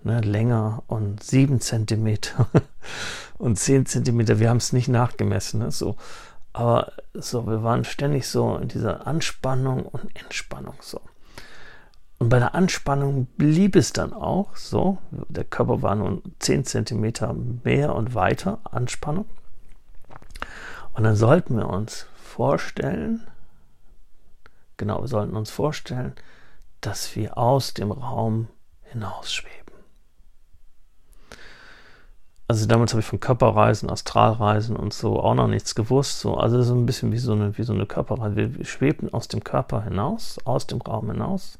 ne, 0.03 0.21
länger 0.21 0.83
und 0.89 1.23
sieben 1.23 1.61
Zentimeter 1.61 2.49
und 3.39 3.57
zehn 3.57 3.87
Zentimeter. 3.87 4.41
Wir 4.41 4.51
haben 4.51 4.57
es 4.57 4.73
nicht 4.73 4.89
nachgemessen, 4.89 5.61
ne, 5.61 5.71
so. 5.71 5.95
Aber 6.53 6.91
so, 7.15 7.47
wir 7.47 7.63
waren 7.63 7.85
ständig 7.85 8.27
so 8.27 8.57
in 8.57 8.67
dieser 8.67 9.07
Anspannung 9.07 9.87
und 9.87 10.11
Entspannung 10.21 10.75
so. 10.81 11.01
Und 12.19 12.31
bei 12.31 12.41
der 12.41 12.57
Anspannung 12.57 13.27
blieb 13.37 13.77
es 13.77 13.93
dann 13.93 14.13
auch 14.13 14.57
so. 14.57 14.99
Der 15.13 15.45
Körper 15.45 15.83
war 15.83 15.95
nun 15.95 16.21
10 16.41 16.65
cm 16.65 17.61
mehr 17.63 17.95
und 17.95 18.17
weiter 18.17 18.59
Anspannung. 18.65 19.27
Und 20.95 21.05
dann 21.05 21.15
sollten 21.15 21.57
wir 21.57 21.69
uns 21.69 22.07
vorstellen, 22.17 23.25
genau, 24.79 25.03
wir 25.03 25.09
sollten 25.09 25.37
uns 25.37 25.51
vorstellen, 25.51 26.15
dass 26.81 27.15
wir 27.15 27.37
aus 27.37 27.75
dem 27.75 27.93
Raum 27.93 28.49
hinausschweben. 28.85 29.57
Also 32.47 32.65
damals 32.65 32.93
habe 32.95 33.01
ich 33.01 33.07
von 33.07 33.21
Körperreisen, 33.21 33.91
Astralreisen 33.91 34.75
und 34.75 34.95
so 34.95 35.21
auch 35.21 35.35
noch 35.35 35.49
nichts 35.49 35.75
gewusst. 35.75 36.21
So, 36.21 36.39
also 36.39 36.63
so 36.63 36.75
ein 36.75 36.87
bisschen 36.87 37.13
wie 37.13 37.19
so 37.19 37.33
eine, 37.33 37.59
wie 37.59 37.63
so 37.63 37.75
eine 37.75 37.85
Körperreise. 37.85 38.37
Wir, 38.37 38.65
schweben 38.65 39.13
aus 39.13 39.29
dem 39.29 39.45
Körper 39.45 39.83
hinaus, 39.83 40.39
aus 40.47 40.67
dem 40.67 40.81
Raum 40.81 41.11
hinaus 41.11 41.59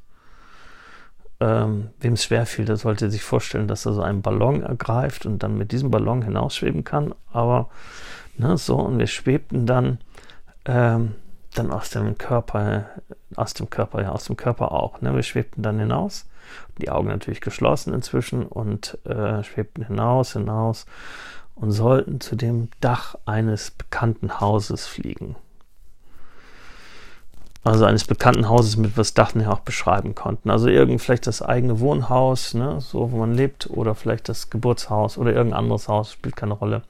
ähm, 1.41 1.91
wem 2.01 2.15
es 2.15 2.25
schwerfiel, 2.25 2.65
der 2.65 2.77
sollte 2.77 3.11
sich 3.11 3.23
vorstellen, 3.23 3.69
dass 3.69 3.87
er 3.87 3.93
so 3.93 4.03
einen 4.03 4.23
Ballon 4.23 4.63
ergreift 4.63 5.25
und 5.27 5.43
dann 5.43 5.57
mit 5.57 5.73
diesem 5.73 5.91
Ballon 5.91 6.23
hinausschweben 6.23 6.85
kann. 6.85 7.15
Aber 7.33 7.69
ne, 8.37 8.57
so, 8.57 8.77
und 8.77 8.99
wir 8.99 9.07
schwebten 9.07 9.67
dann, 9.67 9.99
ähm, 10.65 11.15
dann 11.55 11.73
aus 11.73 11.91
dem 11.91 12.19
Körper, 12.19 12.87
aus 13.37 13.55
dem 13.55 13.71
Körper, 13.71 14.03
ja, 14.03 14.11
aus 14.11 14.25
dem 14.25 14.37
Körper 14.37 14.73
auch. 14.73 15.01
Ne? 15.01 15.15
Wir 15.15 15.23
schwebten 15.23 15.63
dann 15.63 15.79
hinaus, 15.79 16.27
die 16.79 16.91
Augen 16.91 17.09
natürlich 17.09 17.41
geschlossen 17.41 17.95
inzwischen 17.95 18.45
und 18.45 18.99
äh, 19.05 19.43
schwebten 19.43 19.85
hinaus, 19.85 20.33
hinaus 20.33 20.87
und 21.55 21.73
sollten 21.73 22.21
zu 22.21 22.37
dem 22.37 22.69
Dach 22.81 23.17
eines 23.27 23.71
bekannten 23.71 24.41
Hauses 24.41 24.87
fliegen 24.87 25.37
also 27.69 27.85
eines 27.85 28.05
bekannten 28.05 28.49
Hauses, 28.49 28.77
mit 28.77 28.97
was 28.97 29.15
Dachten 29.15 29.41
ja 29.41 29.51
auch 29.51 29.61
beschreiben 29.61 30.15
konnten. 30.15 30.51
Also 30.51 30.69
irgend 30.69 31.01
vielleicht 31.01 31.27
das 31.27 31.43
eigene 31.43 31.81
Wohnhaus, 31.81 32.55
ne, 32.55 32.81
so 32.81 33.13
wo 33.13 33.19
man 33.19 33.35
lebt, 33.35 33.69
oder 33.71 33.95
vielleicht 33.95 34.29
das 34.29 34.51
Geburtshaus 34.51 35.19
oder 35.19 35.33
irgendein 35.33 35.61
anderes 35.61 35.89
Haus, 35.89 36.13
spielt 36.13 36.37
keine 36.37 36.55
Rolle. 36.55 36.83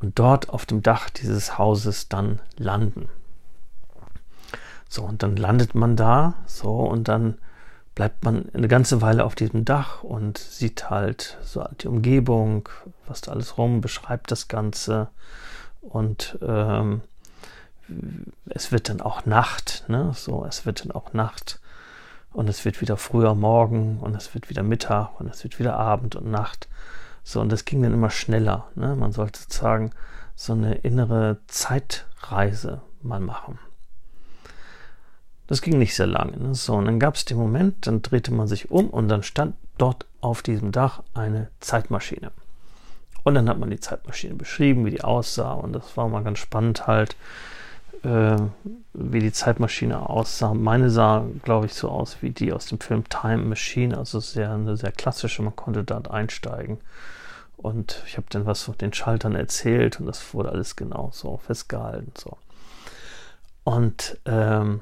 Und 0.00 0.18
dort 0.18 0.48
auf 0.50 0.66
dem 0.66 0.82
Dach 0.82 1.10
dieses 1.10 1.58
Hauses 1.58 2.08
dann 2.08 2.40
landen. 2.56 3.08
So, 4.92 5.04
und 5.04 5.22
dann 5.22 5.36
landet 5.36 5.74
man 5.74 5.96
da, 5.96 6.34
so, 6.44 6.80
und 6.80 7.08
dann 7.08 7.38
bleibt 7.94 8.26
man 8.26 8.50
eine 8.52 8.68
ganze 8.68 9.00
Weile 9.00 9.24
auf 9.24 9.34
diesem 9.34 9.64
Dach 9.64 10.02
und 10.02 10.36
sieht 10.36 10.90
halt 10.90 11.38
so 11.42 11.66
die 11.80 11.88
Umgebung, 11.88 12.68
was 13.06 13.22
da 13.22 13.32
alles 13.32 13.56
rum, 13.56 13.80
beschreibt 13.80 14.30
das 14.30 14.48
Ganze 14.48 15.08
und 15.80 16.38
ähm, 16.42 17.00
es 18.50 18.70
wird 18.70 18.90
dann 18.90 19.00
auch 19.00 19.24
Nacht, 19.24 19.84
ne? 19.88 20.12
So, 20.14 20.44
es 20.44 20.66
wird 20.66 20.84
dann 20.84 20.92
auch 20.92 21.14
Nacht 21.14 21.58
und 22.30 22.50
es 22.50 22.66
wird 22.66 22.82
wieder 22.82 22.98
früher 22.98 23.34
Morgen 23.34 23.98
und 23.98 24.14
es 24.14 24.34
wird 24.34 24.50
wieder 24.50 24.62
Mittag 24.62 25.18
und 25.18 25.26
es 25.26 25.42
wird 25.42 25.58
wieder 25.58 25.78
Abend 25.78 26.16
und 26.16 26.30
Nacht. 26.30 26.68
So, 27.24 27.40
und 27.40 27.50
das 27.50 27.64
ging 27.64 27.82
dann 27.82 27.94
immer 27.94 28.10
schneller. 28.10 28.68
Ne? 28.74 28.94
Man 28.94 29.12
sollte 29.12 29.40
sozusagen 29.40 29.92
so 30.34 30.52
eine 30.52 30.74
innere 30.74 31.38
Zeitreise 31.46 32.82
mal 33.00 33.20
machen. 33.20 33.58
Das 35.46 35.62
ging 35.62 35.78
nicht 35.78 35.94
sehr 35.94 36.06
lange. 36.06 36.36
Ne? 36.36 36.54
So, 36.54 36.74
und 36.74 36.86
dann 36.86 37.00
gab 37.00 37.14
es 37.14 37.24
den 37.24 37.36
Moment, 37.36 37.86
dann 37.86 38.02
drehte 38.02 38.32
man 38.32 38.46
sich 38.46 38.70
um 38.70 38.88
und 38.88 39.08
dann 39.08 39.22
stand 39.22 39.54
dort 39.78 40.06
auf 40.20 40.42
diesem 40.42 40.72
Dach 40.72 41.02
eine 41.14 41.48
Zeitmaschine. 41.60 42.30
Und 43.24 43.34
dann 43.34 43.48
hat 43.48 43.58
man 43.58 43.70
die 43.70 43.80
Zeitmaschine 43.80 44.34
beschrieben, 44.34 44.84
wie 44.84 44.90
die 44.90 45.04
aussah. 45.04 45.52
Und 45.52 45.72
das 45.72 45.96
war 45.96 46.08
mal 46.08 46.24
ganz 46.24 46.38
spannend 46.38 46.86
halt, 46.86 47.16
äh, 48.02 48.36
wie 48.94 49.20
die 49.20 49.32
Zeitmaschine 49.32 50.08
aussah. 50.08 50.54
Meine 50.54 50.90
sah, 50.90 51.24
glaube 51.44 51.66
ich, 51.66 51.74
so 51.74 51.88
aus 51.88 52.18
wie 52.20 52.30
die 52.30 52.52
aus 52.52 52.66
dem 52.66 52.80
Film 52.80 53.08
Time 53.08 53.44
Machine, 53.44 53.96
also 53.96 54.18
sehr 54.20 54.52
eine 54.52 54.76
sehr 54.76 54.92
klassische. 54.92 55.42
Man 55.42 55.54
konnte 55.54 55.84
dort 55.84 56.10
einsteigen. 56.10 56.78
Und 57.56 58.02
ich 58.06 58.16
habe 58.16 58.26
dann 58.30 58.44
was 58.44 58.62
von 58.62 58.76
den 58.78 58.92
Schaltern 58.92 59.36
erzählt 59.36 60.00
und 60.00 60.06
das 60.06 60.34
wurde 60.34 60.50
alles 60.50 60.74
genau 60.74 61.10
so 61.12 61.36
festgehalten. 61.36 62.12
So. 62.18 62.36
Und 63.62 64.18
ähm, 64.26 64.80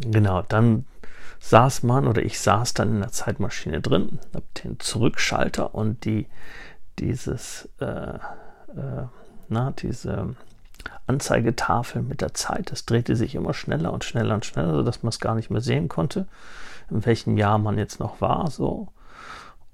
genau, 0.00 0.42
dann 0.42 0.86
saß 1.40 1.82
man 1.82 2.06
oder 2.06 2.22
ich 2.22 2.40
saß 2.40 2.74
dann 2.74 2.94
in 2.94 3.00
der 3.00 3.12
Zeitmaschine 3.12 3.80
drin, 3.80 4.18
habe 4.34 4.46
den 4.62 4.80
Zurückschalter 4.80 5.74
und 5.74 6.04
die 6.04 6.26
dieses 6.98 7.68
äh, 7.80 8.14
äh, 8.76 9.06
na, 9.48 9.72
diese 9.72 10.34
Anzeigetafel 11.06 12.02
mit 12.02 12.20
der 12.20 12.34
Zeit. 12.34 12.70
Das 12.70 12.86
drehte 12.86 13.16
sich 13.16 13.34
immer 13.34 13.54
schneller 13.54 13.92
und 13.92 14.04
schneller 14.04 14.34
und 14.34 14.44
schneller, 14.44 14.74
sodass 14.74 15.02
man 15.02 15.10
es 15.10 15.20
gar 15.20 15.34
nicht 15.34 15.50
mehr 15.50 15.60
sehen 15.60 15.88
konnte, 15.88 16.26
in 16.90 17.04
welchem 17.04 17.36
Jahr 17.36 17.58
man 17.58 17.78
jetzt 17.78 18.00
noch 18.00 18.20
war. 18.20 18.50
So. 18.50 18.88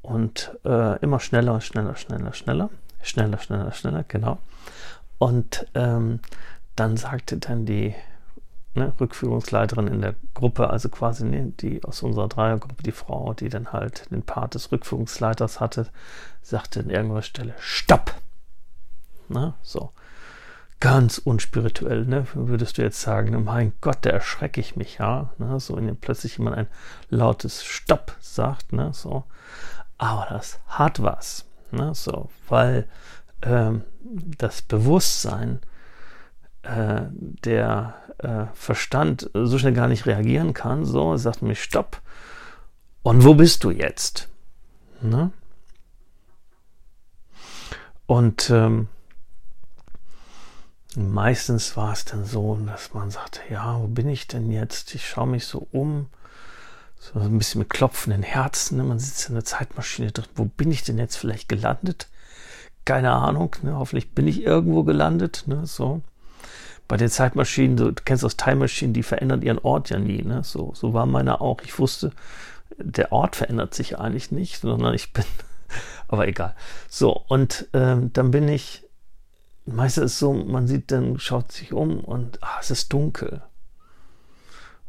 Und 0.03 0.57
äh, 0.65 0.99
immer 1.01 1.21
schneller 1.21 1.55
und 1.55 1.63
schneller, 1.63 1.97
schneller, 1.97 2.33
schneller. 2.33 2.71
Schneller, 3.03 3.39
schneller, 3.39 3.73
schneller, 3.73 4.05
genau. 4.07 4.39
Und 5.19 5.67
ähm, 5.75 6.21
dann 6.77 6.97
sagte 6.97 7.39
dann 7.39 7.65
die 7.65 7.95
ne, 8.75 8.93
Rückführungsleiterin 9.01 9.89
in 9.89 10.01
der 10.01 10.15
Gruppe, 10.35 10.71
also 10.71 10.89
quasi 10.89 11.25
ne, 11.25 11.53
die 11.61 11.83
aus 11.85 12.03
unserer 12.03 12.29
Dreiergruppe, 12.29 12.83
die 12.83 12.93
Frau, 12.93 13.35
die 13.35 13.49
dann 13.49 13.73
halt 13.73 14.11
den 14.11 14.23
Part 14.23 14.55
des 14.55 14.71
Rückführungsleiters 14.73 15.61
hatte, 15.61 15.89
sagte 16.43 16.81
an 16.81 16.91
irgendeiner 16.91 17.23
Stelle, 17.23 17.55
Stopp! 17.59 18.15
Na, 19.29 19.55
so 19.63 19.93
ganz 20.81 21.19
unspirituell, 21.19 22.07
ne? 22.07 22.27
Würdest 22.33 22.79
du 22.79 22.83
jetzt 22.83 23.01
sagen, 23.01 23.31
ne? 23.31 23.39
mein 23.39 23.75
Gott, 23.83 23.99
da 24.01 24.11
erschrecke 24.11 24.61
ich 24.61 24.77
mich, 24.77 24.99
ja, 24.99 25.31
ne? 25.39 25.61
So, 25.61 25.77
wenn 25.77 25.95
plötzlich 25.97 26.39
jemand 26.39 26.57
ein 26.57 26.67
lautes 27.11 27.63
Stopp 27.63 28.17
sagt, 28.19 28.73
ne? 28.73 28.93
So, 28.95 29.25
aber 29.99 30.27
das 30.31 30.59
hat 30.67 31.03
was, 31.03 31.45
ne? 31.71 31.95
So, 31.95 32.31
weil 32.49 32.89
ähm, 33.43 33.85
das 34.39 34.63
Bewusstsein, 34.63 35.61
äh, 36.63 37.03
der 37.11 37.95
äh, 38.19 38.47
Verstand 38.55 39.31
so 39.33 39.59
schnell 39.59 39.73
gar 39.73 39.89
nicht 39.89 40.07
reagieren 40.07 40.55
kann, 40.55 40.85
so 40.85 41.17
sagt 41.17 41.43
mir 41.43 41.55
Stopp. 41.55 42.01
Und 43.03 43.25
wo 43.25 43.35
bist 43.35 43.65
du 43.65 43.71
jetzt? 43.71 44.29
Ne? 45.01 45.33
Und 48.07 48.51
ähm, 48.51 48.89
meistens 50.97 51.77
war 51.77 51.93
es 51.93 52.05
dann 52.05 52.25
so, 52.25 52.57
dass 52.57 52.93
man 52.93 53.11
sagte, 53.11 53.41
ja, 53.51 53.81
wo 53.81 53.87
bin 53.87 54.09
ich 54.09 54.27
denn 54.27 54.51
jetzt? 54.51 54.95
Ich 54.95 55.09
schaue 55.09 55.29
mich 55.29 55.47
so 55.47 55.69
um, 55.73 56.09
so 56.99 57.19
ein 57.21 57.39
bisschen 57.39 57.61
mit 57.61 57.71
klopfenden 57.71 58.23
Herzen. 58.23 58.77
Ne? 58.77 58.85
Man 58.85 58.99
sitzt 58.99 59.29
in 59.29 59.35
der 59.35 59.45
Zeitmaschine 59.45 60.13
drin. 60.13 60.27
Wo 60.35 60.45
bin 60.45 60.71
ich 60.71 60.83
denn 60.83 60.99
jetzt 60.99 61.17
vielleicht 61.17 61.49
gelandet? 61.49 62.09
Keine 62.85 63.13
Ahnung. 63.13 63.57
Ne? 63.63 63.77
Hoffentlich 63.77 64.13
bin 64.13 64.27
ich 64.27 64.43
irgendwo 64.43 64.85
gelandet. 64.85 65.45
Ne? 65.47 65.65
So. 65.67 66.03
Bei 66.91 66.97
den 66.97 67.09
Zeitmaschinen, 67.09 67.77
du 67.77 67.93
kennst 67.93 68.25
das 68.25 68.37
Time 68.37 68.57
Machine, 68.57 68.93
die 68.93 69.05
verändern 69.05 69.43
ihren 69.43 69.61
Ort 69.61 69.91
ja 69.91 70.01
nie. 70.01 70.23
Ne? 70.23 70.43
So, 70.43 70.73
so 70.75 70.93
war 70.93 71.07
meine 71.07 71.41
auch. 71.41 71.61
Ich 71.63 71.79
wusste, 71.79 72.11
der 72.79 73.13
Ort 73.13 73.37
verändert 73.37 73.75
sich 73.75 73.97
eigentlich 74.01 74.33
nicht, 74.33 74.61
sondern 74.61 74.93
ich 74.93 75.13
bin, 75.13 75.25
aber 76.09 76.27
egal. 76.27 76.57
So, 76.89 77.13
und 77.29 77.69
ähm, 77.75 78.13
dann 78.13 78.33
bin 78.33 78.49
ich 78.49 78.83
meistens 79.67 80.07
ist 80.07 80.13
es 80.15 80.19
so, 80.19 80.33
man 80.33 80.67
sieht 80.67 80.91
dann, 80.91 81.21
schaut 81.21 81.53
sich 81.53 81.73
um 81.73 82.01
und 82.01 82.43
ah, 82.43 82.59
es 82.61 82.73
ist 82.73 82.93
dunkel. 82.93 83.41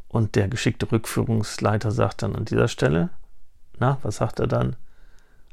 Und 0.08 0.34
der 0.34 0.48
geschickte 0.48 0.90
Rückführungsleiter 0.90 1.92
sagt 1.92 2.22
dann 2.22 2.34
an 2.34 2.46
dieser 2.46 2.66
Stelle, 2.66 3.10
na, 3.78 3.98
was 4.02 4.16
sagt 4.16 4.40
er 4.40 4.48
dann? 4.48 4.74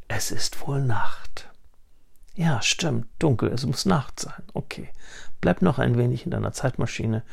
Es 0.07 0.31
ist 0.31 0.67
wohl 0.67 0.81
Nacht. 0.81 1.47
Ja, 2.33 2.59
stimmt, 2.63 3.07
dunkel, 3.19 3.51
es 3.51 3.67
muss 3.67 3.85
Nacht 3.85 4.19
sein. 4.19 4.41
Okay, 4.53 4.89
bleib 5.41 5.61
noch 5.61 5.79
ein 5.79 5.97
wenig 5.97 6.25
in 6.25 6.31
deiner 6.31 6.51
Zeitmaschine 6.51 7.23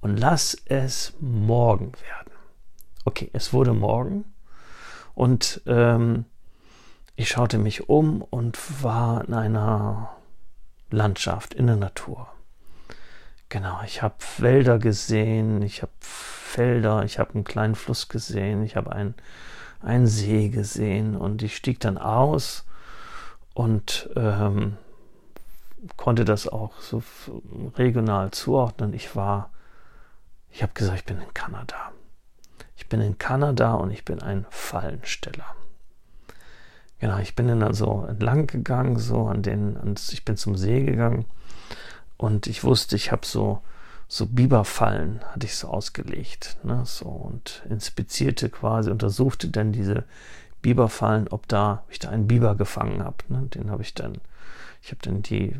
und 0.00 0.16
lass 0.16 0.56
es 0.66 1.14
morgen 1.20 1.92
werden. 1.92 2.32
Okay, 3.04 3.30
es 3.32 3.52
wurde 3.52 3.72
morgen 3.72 4.24
und 5.14 5.62
ähm, 5.66 6.24
ich 7.14 7.28
schaute 7.28 7.58
mich 7.58 7.88
um 7.88 8.22
und 8.22 8.58
war 8.82 9.24
in 9.26 9.34
einer 9.34 10.10
Landschaft, 10.90 11.54
in 11.54 11.66
der 11.66 11.76
Natur. 11.76 12.28
Genau, 13.48 13.80
ich 13.84 14.02
habe 14.02 14.16
Wälder 14.38 14.78
gesehen, 14.78 15.62
ich 15.62 15.82
habe 15.82 15.92
Felder, 16.00 17.04
ich 17.04 17.18
habe 17.18 17.34
einen 17.34 17.44
kleinen 17.44 17.74
Fluss 17.74 18.08
gesehen, 18.08 18.62
ich 18.64 18.76
habe 18.76 18.92
einen, 18.92 19.14
einen 19.80 20.06
See 20.06 20.48
gesehen 20.48 21.16
und 21.16 21.42
ich 21.42 21.56
stieg 21.56 21.80
dann 21.80 21.96
aus 21.96 22.66
und 23.54 24.10
ähm, 24.16 24.76
konnte 25.96 26.24
das 26.24 26.48
auch 26.48 26.80
so 26.80 27.02
regional 27.76 28.30
zuordnen. 28.30 28.94
Ich 28.94 29.16
war, 29.16 29.50
ich 30.50 30.62
habe 30.62 30.72
gesagt, 30.74 30.98
ich 30.98 31.04
bin 31.04 31.20
in 31.20 31.34
Kanada. 31.34 31.92
Ich 32.76 32.88
bin 32.88 33.00
in 33.00 33.18
Kanada 33.18 33.74
und 33.74 33.90
ich 33.90 34.04
bin 34.04 34.20
ein 34.22 34.46
Fallensteller. 34.50 35.46
genau, 36.98 37.18
ich 37.18 37.34
bin 37.34 37.48
dann 37.48 37.62
also 37.62 38.06
entlang 38.08 38.46
gegangen, 38.46 38.98
so 38.98 39.26
an 39.26 39.42
den, 39.42 39.76
an, 39.76 39.94
ich 40.10 40.24
bin 40.24 40.36
zum 40.36 40.56
See 40.56 40.84
gegangen 40.84 41.26
und 42.16 42.46
ich 42.46 42.64
wusste, 42.64 42.96
ich 42.96 43.12
habe 43.12 43.26
so, 43.26 43.62
so 44.08 44.26
Biberfallen, 44.26 45.20
hatte 45.32 45.46
ich 45.46 45.56
so 45.56 45.68
ausgelegt, 45.68 46.58
ne, 46.62 46.82
so 46.84 47.06
und 47.06 47.62
inspizierte 47.68 48.48
quasi, 48.48 48.90
untersuchte 48.90 49.48
dann 49.48 49.72
diese 49.72 50.04
Biberfallen, 50.62 51.28
ob 51.28 51.48
da, 51.48 51.82
ob 51.84 51.92
ich 51.92 51.98
da 51.98 52.10
einen 52.10 52.26
Biber 52.26 52.54
gefangen 52.54 53.02
habe. 53.02 53.16
Ne, 53.28 53.42
den 53.54 53.70
habe 53.70 53.82
ich 53.82 53.94
dann, 53.94 54.18
ich 54.86 54.92
habe 54.92 55.02
dann 55.02 55.20
die 55.20 55.52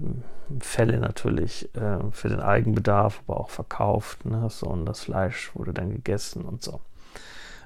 Fälle 0.60 1.00
natürlich 1.00 1.68
äh, 1.74 1.98
für 2.12 2.28
den 2.28 2.38
Eigenbedarf, 2.38 3.22
aber 3.26 3.40
auch 3.40 3.50
verkauft, 3.50 4.24
ne, 4.24 4.48
so 4.50 4.68
und 4.68 4.86
das 4.86 5.00
Fleisch 5.00 5.50
wurde 5.56 5.72
dann 5.74 5.90
gegessen 5.90 6.44
und 6.44 6.62
so. 6.62 6.80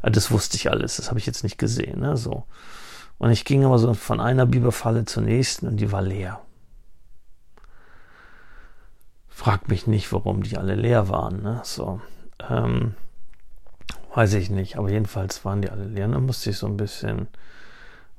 Also 0.01 0.15
das 0.15 0.31
wusste 0.31 0.57
ich 0.57 0.71
alles, 0.71 0.97
das 0.97 1.11
habe 1.11 1.19
ich 1.19 1.27
jetzt 1.27 1.43
nicht 1.43 1.59
gesehen, 1.59 2.01
ne, 2.01 2.17
so. 2.17 2.45
Und 3.19 3.31
ich 3.31 3.45
ging 3.45 3.63
aber 3.67 3.79
so 3.79 3.93
von 3.93 4.21
einer 4.21 4.47
Biberfalle 4.47 5.05
zur 5.05 5.23
nächsten 5.23 5.69
und 5.69 5.77
die 5.77 5.93
war 5.93 6.01
leer. 6.01 6.41
Frag 9.29 9.69
mich 9.69 9.87
nicht, 9.87 10.11
warum 10.15 10.43
die 10.43 10.57
alle 10.57 10.77
leer 10.77 11.11
waren. 11.11 11.43
Ne? 11.43 11.61
So, 11.65 12.01
ähm, 12.49 12.95
weiß 14.15 14.33
ich 14.33 14.49
nicht, 14.49 14.79
aber 14.79 14.89
jedenfalls 14.89 15.45
waren 15.45 15.61
die 15.61 15.69
alle 15.69 15.85
leer. 15.85 16.09
Dann 16.09 16.25
musste 16.25 16.49
ich 16.49 16.57
so 16.57 16.67
ein 16.67 16.79
bisschen, 16.79 17.29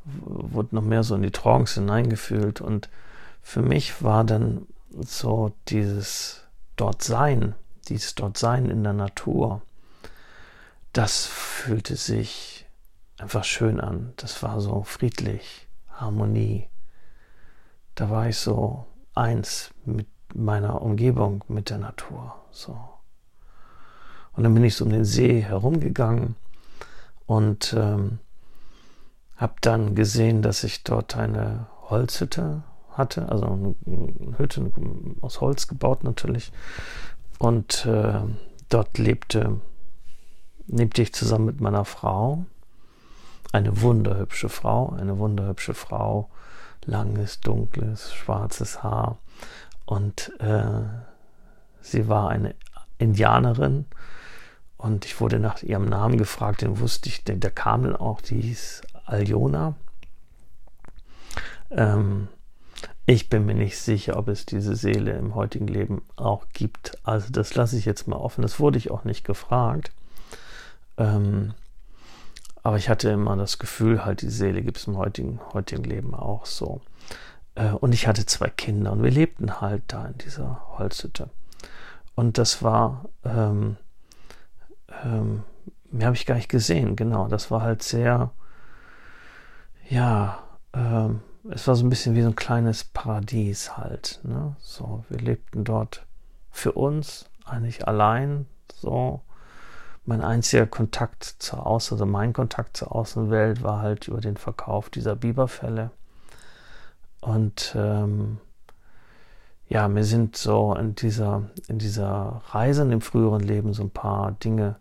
wurde 0.03 0.75
noch 0.75 0.83
mehr 0.83 1.01
so 1.01 1.15
in 1.15 1.23
die 1.23 1.31
Trance 1.31 1.79
hineingefühlt 1.79 2.61
und 2.61 2.87
für 3.41 3.61
mich 3.61 4.03
war 4.03 4.23
dann 4.23 4.67
so 4.99 5.53
dieses 5.67 6.47
dort 6.75 7.03
sein, 7.03 7.55
dieses 7.87 8.15
dort 8.15 8.37
sein 8.37 8.69
in 8.69 8.83
der 8.83 8.93
Natur, 8.93 9.61
das 10.93 11.25
fühlte 11.25 11.95
sich 11.95 12.65
einfach 13.17 13.43
schön 13.43 13.79
an. 13.79 14.13
Das 14.17 14.43
war 14.43 14.59
so 14.61 14.83
friedlich, 14.83 15.67
Harmonie. 15.89 16.67
Da 17.95 18.09
war 18.09 18.27
ich 18.27 18.37
so 18.37 18.87
eins 19.13 19.71
mit 19.85 20.07
meiner 20.33 20.81
Umgebung, 20.81 21.43
mit 21.47 21.69
der 21.69 21.77
Natur. 21.77 22.35
So. 22.51 22.77
Und 24.33 24.43
dann 24.43 24.53
bin 24.53 24.63
ich 24.63 24.75
so 24.75 24.85
um 24.85 24.91
den 24.91 25.05
See 25.05 25.41
herumgegangen 25.41 26.35
und 27.25 27.73
ähm, 27.77 28.19
habe 29.35 29.55
dann 29.61 29.95
gesehen, 29.95 30.41
dass 30.41 30.63
ich 30.63 30.83
dort 30.83 31.17
eine 31.17 31.67
Holzhütte 31.89 32.63
hatte, 32.91 33.29
also 33.29 33.45
eine 33.45 34.37
Hütte 34.37 34.71
aus 35.21 35.41
Holz 35.41 35.67
gebaut 35.67 36.03
natürlich. 36.03 36.51
Und 37.39 37.85
äh, 37.85 38.21
dort 38.69 38.97
lebte, 38.97 39.61
lebte 40.67 41.01
ich 41.01 41.13
zusammen 41.13 41.45
mit 41.45 41.61
meiner 41.61 41.85
Frau, 41.85 42.45
eine 43.51 43.81
wunderhübsche 43.81 44.49
Frau, 44.49 44.89
eine 44.89 45.17
wunderhübsche 45.17 45.73
Frau, 45.73 46.29
langes, 46.85 47.41
dunkles, 47.41 48.13
schwarzes 48.13 48.83
Haar, 48.83 49.17
und 49.85 50.31
äh, 50.39 50.83
sie 51.81 52.07
war 52.07 52.29
eine 52.29 52.55
Indianerin 52.97 53.85
und 54.77 55.05
ich 55.05 55.19
wurde 55.19 55.37
nach 55.37 55.61
ihrem 55.63 55.85
Namen 55.85 56.17
gefragt, 56.17 56.61
den 56.61 56.79
wusste 56.79 57.09
ich, 57.09 57.25
der, 57.25 57.35
der 57.35 57.51
kam 57.51 57.83
dann 57.83 57.95
auch, 57.95 58.21
die 58.21 58.39
hieß 58.39 58.83
Aljona. 59.05 59.75
Ähm, 61.71 62.29
ich 63.05 63.29
bin 63.29 63.45
mir 63.45 63.55
nicht 63.55 63.79
sicher, 63.79 64.17
ob 64.17 64.27
es 64.27 64.45
diese 64.45 64.75
Seele 64.75 65.11
im 65.13 65.35
heutigen 65.35 65.67
Leben 65.67 66.03
auch 66.15 66.45
gibt. 66.53 66.97
Also 67.03 67.31
das 67.31 67.55
lasse 67.55 67.77
ich 67.77 67.85
jetzt 67.85 68.07
mal 68.07 68.17
offen. 68.17 68.41
Das 68.41 68.59
wurde 68.59 68.77
ich 68.77 68.91
auch 68.91 69.03
nicht 69.03 69.23
gefragt. 69.25 69.91
Ähm, 70.97 71.53
aber 72.63 72.77
ich 72.77 72.89
hatte 72.89 73.09
immer 73.09 73.35
das 73.35 73.57
Gefühl, 73.57 74.05
halt 74.05 74.21
die 74.21 74.29
Seele 74.29 74.61
gibt 74.61 74.77
es 74.77 74.87
im 74.87 74.97
heutigen, 74.97 75.39
heutigen 75.53 75.83
Leben 75.83 76.13
auch 76.13 76.45
so. 76.45 76.81
Äh, 77.55 77.71
und 77.71 77.93
ich 77.93 78.07
hatte 78.07 78.25
zwei 78.25 78.49
Kinder 78.49 78.91
und 78.91 79.03
wir 79.03 79.11
lebten 79.11 79.61
halt 79.61 79.83
da 79.87 80.05
in 80.07 80.17
dieser 80.19 80.77
Holzhütte. 80.77 81.29
Und 82.15 82.37
das 82.37 82.61
war, 82.61 83.05
ähm, 83.25 83.77
ähm, 85.03 85.43
mehr 85.91 86.07
habe 86.07 86.15
ich 86.15 86.25
gar 86.25 86.35
nicht 86.35 86.49
gesehen, 86.49 86.95
genau. 86.95 87.27
Das 87.27 87.49
war 87.49 87.63
halt 87.63 87.81
sehr, 87.81 88.31
ja, 89.89 90.43
ähm, 90.73 91.21
es 91.49 91.67
war 91.67 91.75
so 91.75 91.85
ein 91.85 91.89
bisschen 91.89 92.15
wie 92.15 92.21
so 92.21 92.27
ein 92.27 92.35
kleines 92.35 92.83
Paradies 92.83 93.77
halt. 93.77 94.19
Ne? 94.23 94.55
So, 94.59 95.05
wir 95.09 95.19
lebten 95.19 95.63
dort 95.63 96.05
für 96.51 96.73
uns, 96.73 97.29
eigentlich 97.45 97.87
allein, 97.87 98.45
so. 98.73 99.21
Mein 100.03 100.21
einziger 100.21 100.65
Kontakt 100.65 101.23
zur 101.23 101.67
Außen, 101.67 101.95
also 101.95 102.07
mein 102.07 102.33
Kontakt 102.33 102.75
zur 102.75 102.95
Außenwelt 102.95 103.61
war 103.61 103.81
halt 103.81 104.07
über 104.07 104.19
den 104.19 104.35
Verkauf 104.35 104.89
dieser 104.89 105.15
Biberfälle. 105.15 105.91
Und 107.21 107.75
ähm, 107.77 108.39
ja, 109.69 109.87
mir 109.87 110.03
sind 110.03 110.35
so 110.35 110.73
in 110.73 110.95
dieser, 110.95 111.51
in 111.67 111.77
dieser 111.77 112.41
Reise 112.47 112.81
in 112.81 112.89
dem 112.89 113.01
früheren 113.01 113.41
Leben 113.41 113.73
so 113.73 113.83
ein 113.83 113.91
paar 113.91 114.31
Dinge 114.31 114.77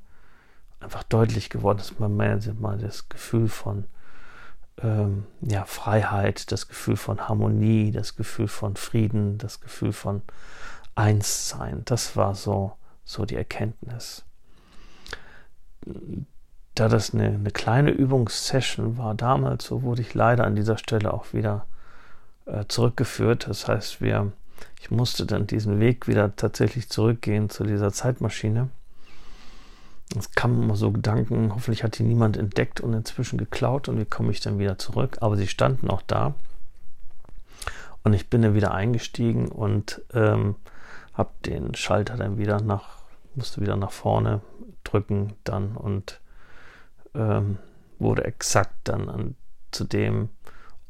einfach 0.80 1.02
deutlich 1.02 1.50
geworden, 1.50 1.78
dass 1.78 1.98
man 1.98 2.16
mehr 2.16 2.38
das 2.38 3.08
Gefühl 3.10 3.48
von 3.48 3.84
ähm, 4.82 5.26
ja, 5.40 5.64
Freiheit, 5.64 6.52
das 6.52 6.68
Gefühl 6.68 6.96
von 6.96 7.28
Harmonie, 7.28 7.90
das 7.90 8.16
Gefühl 8.16 8.48
von 8.48 8.76
Frieden, 8.76 9.38
das 9.38 9.60
Gefühl 9.60 9.92
von 9.92 10.22
Einssein. 10.94 11.82
Das 11.84 12.16
war 12.16 12.34
so, 12.34 12.72
so 13.04 13.24
die 13.24 13.36
Erkenntnis. 13.36 14.24
Da 16.74 16.88
das 16.88 17.14
eine, 17.14 17.26
eine 17.26 17.50
kleine 17.50 17.90
Übungssession 17.90 18.96
war 18.96 19.14
damals, 19.14 19.64
so 19.64 19.82
wurde 19.82 20.02
ich 20.02 20.14
leider 20.14 20.44
an 20.44 20.56
dieser 20.56 20.78
Stelle 20.78 21.12
auch 21.12 21.32
wieder 21.32 21.66
äh, 22.46 22.64
zurückgeführt. 22.68 23.48
Das 23.48 23.68
heißt, 23.68 24.00
wir, 24.00 24.32
ich 24.80 24.90
musste 24.90 25.26
dann 25.26 25.46
diesen 25.46 25.80
Weg 25.80 26.06
wieder 26.06 26.34
tatsächlich 26.36 26.88
zurückgehen 26.88 27.50
zu 27.50 27.64
dieser 27.64 27.92
Zeitmaschine. 27.92 28.68
Es 30.16 30.32
kamen 30.32 30.62
immer 30.62 30.76
so 30.76 30.90
Gedanken, 30.90 31.54
hoffentlich 31.54 31.84
hat 31.84 31.98
die 31.98 32.02
niemand 32.02 32.36
entdeckt 32.36 32.80
und 32.80 32.92
inzwischen 32.94 33.38
geklaut 33.38 33.88
und 33.88 33.98
wie 33.98 34.04
komme 34.04 34.32
ich 34.32 34.40
dann 34.40 34.58
wieder 34.58 34.76
zurück. 34.76 35.18
Aber 35.20 35.36
sie 35.36 35.46
standen 35.46 35.88
auch 35.88 36.02
da. 36.02 36.34
Und 38.02 38.14
ich 38.14 38.28
bin 38.28 38.42
dann 38.42 38.54
wieder 38.54 38.72
eingestiegen 38.72 39.48
und 39.48 40.02
ähm, 40.12 40.56
habe 41.14 41.30
den 41.44 41.74
Schalter 41.74 42.16
dann 42.16 42.38
wieder 42.38 42.60
nach, 42.60 42.98
musste 43.34 43.60
wieder 43.60 43.76
nach 43.76 43.92
vorne 43.92 44.40
drücken 44.84 45.34
dann 45.44 45.76
und 45.76 46.20
ähm, 47.14 47.58
wurde 47.98 48.24
exakt 48.24 48.74
dann 48.84 49.08
an, 49.08 49.36
zu 49.70 49.84
dem 49.84 50.30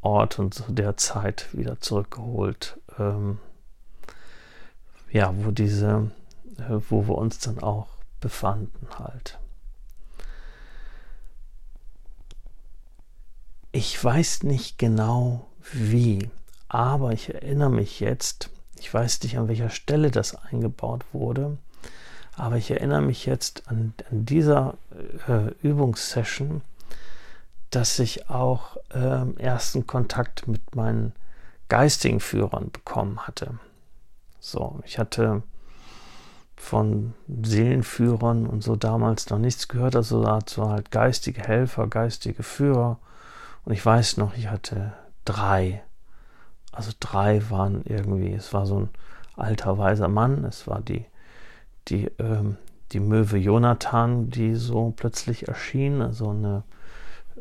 Ort 0.00 0.38
und 0.38 0.54
zu 0.54 0.72
der 0.72 0.96
Zeit 0.96 1.48
wieder 1.52 1.80
zurückgeholt, 1.80 2.78
ähm, 2.98 3.38
ja, 5.10 5.34
wo 5.36 5.50
diese, 5.50 6.10
äh, 6.58 6.78
wo 6.88 7.06
wir 7.06 7.18
uns 7.18 7.40
dann 7.40 7.58
auch 7.58 7.88
befanden 8.20 8.86
halt. 8.98 9.38
Ich 13.72 14.02
weiß 14.02 14.42
nicht 14.42 14.78
genau 14.78 15.46
wie, 15.72 16.28
aber 16.68 17.12
ich 17.12 17.32
erinnere 17.32 17.70
mich 17.70 18.00
jetzt, 18.00 18.50
ich 18.78 18.92
weiß 18.92 19.22
nicht 19.22 19.38
an 19.38 19.48
welcher 19.48 19.70
Stelle 19.70 20.10
das 20.10 20.34
eingebaut 20.34 21.04
wurde, 21.12 21.56
aber 22.36 22.56
ich 22.56 22.70
erinnere 22.70 23.02
mich 23.02 23.26
jetzt 23.26 23.68
an, 23.68 23.94
an 24.10 24.24
dieser 24.24 24.74
äh, 25.28 25.52
Übungssession, 25.62 26.62
dass 27.70 27.98
ich 28.00 28.28
auch 28.28 28.76
ähm, 28.92 29.36
ersten 29.38 29.86
Kontakt 29.86 30.48
mit 30.48 30.74
meinen 30.74 31.12
geistigen 31.68 32.18
Führern 32.18 32.70
bekommen 32.72 33.26
hatte. 33.26 33.58
So, 34.40 34.80
ich 34.84 34.98
hatte 34.98 35.42
von 36.60 37.14
Seelenführern 37.42 38.46
und 38.46 38.62
so 38.62 38.76
damals 38.76 39.30
noch 39.30 39.38
nichts 39.38 39.66
gehört, 39.66 39.96
also 39.96 40.22
dazu 40.22 40.68
halt 40.68 40.90
geistige 40.90 41.40
Helfer, 41.42 41.88
geistige 41.88 42.42
Führer. 42.42 42.98
Und 43.64 43.72
ich 43.72 43.84
weiß 43.84 44.18
noch, 44.18 44.36
ich 44.36 44.48
hatte 44.48 44.92
drei. 45.24 45.82
Also 46.70 46.92
drei 47.00 47.42
waren 47.50 47.82
irgendwie, 47.84 48.32
es 48.32 48.52
war 48.52 48.66
so 48.66 48.80
ein 48.80 48.88
alter 49.36 49.78
weiser 49.78 50.08
Mann, 50.08 50.44
es 50.44 50.66
war 50.66 50.80
die, 50.80 51.06
die, 51.88 52.10
ähm, 52.18 52.56
die 52.92 53.00
Möwe 53.00 53.38
Jonathan, 53.38 54.30
die 54.30 54.54
so 54.54 54.92
plötzlich 54.94 55.48
erschien, 55.48 56.02
also 56.02 56.30
eine 56.30 56.62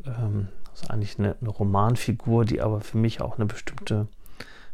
ähm, 0.06 0.48
ist 0.74 0.90
eigentlich 0.90 1.20
eine, 1.20 1.36
eine, 1.42 1.50
Romanfigur, 1.50 2.46
die 2.46 2.62
aber 2.62 2.82
für 2.82 2.98
mich 2.98 3.22
auch 3.22 3.36
eine 3.36 3.46
bestimmte 3.46 4.08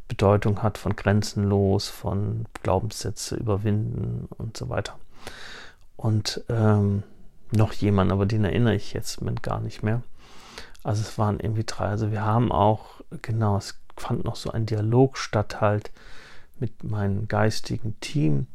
Bedeutung 0.08 0.62
hat 0.64 0.78
von 0.78 0.96
grenzenlos, 0.96 1.88
von 1.88 2.46
Glaubenssätze 2.64 3.36
überwinden 3.36 4.28
und 4.38 4.56
so 4.58 4.70
weiter. 4.70 4.98
Und 5.98 6.44
ähm, 6.50 7.04
noch 7.52 7.74
jemand, 7.74 8.12
aber 8.12 8.26
den 8.26 8.44
erinnere 8.44 8.76
ich 8.76 8.94
jetzt 8.94 9.22
mit 9.22 9.44
gar 9.44 9.60
nicht 9.60 9.84
mehr. 9.84 10.02
Also 10.84 11.02
es 11.02 11.18
waren 11.18 11.40
irgendwie 11.40 11.64
drei. 11.66 11.86
Also 11.86 12.12
wir 12.12 12.24
haben 12.24 12.52
auch, 12.52 13.02
genau, 13.22 13.58
es 13.58 13.80
fand 13.98 14.26
noch 14.26 14.36
so 14.36 14.52
ein 14.52 14.66
Dialog 14.66 15.18
statt 15.18 15.62
halt 15.62 15.92
mit 16.60 16.84
meinem 16.84 17.28
geistigen 17.28 18.00
Team, 18.02 18.48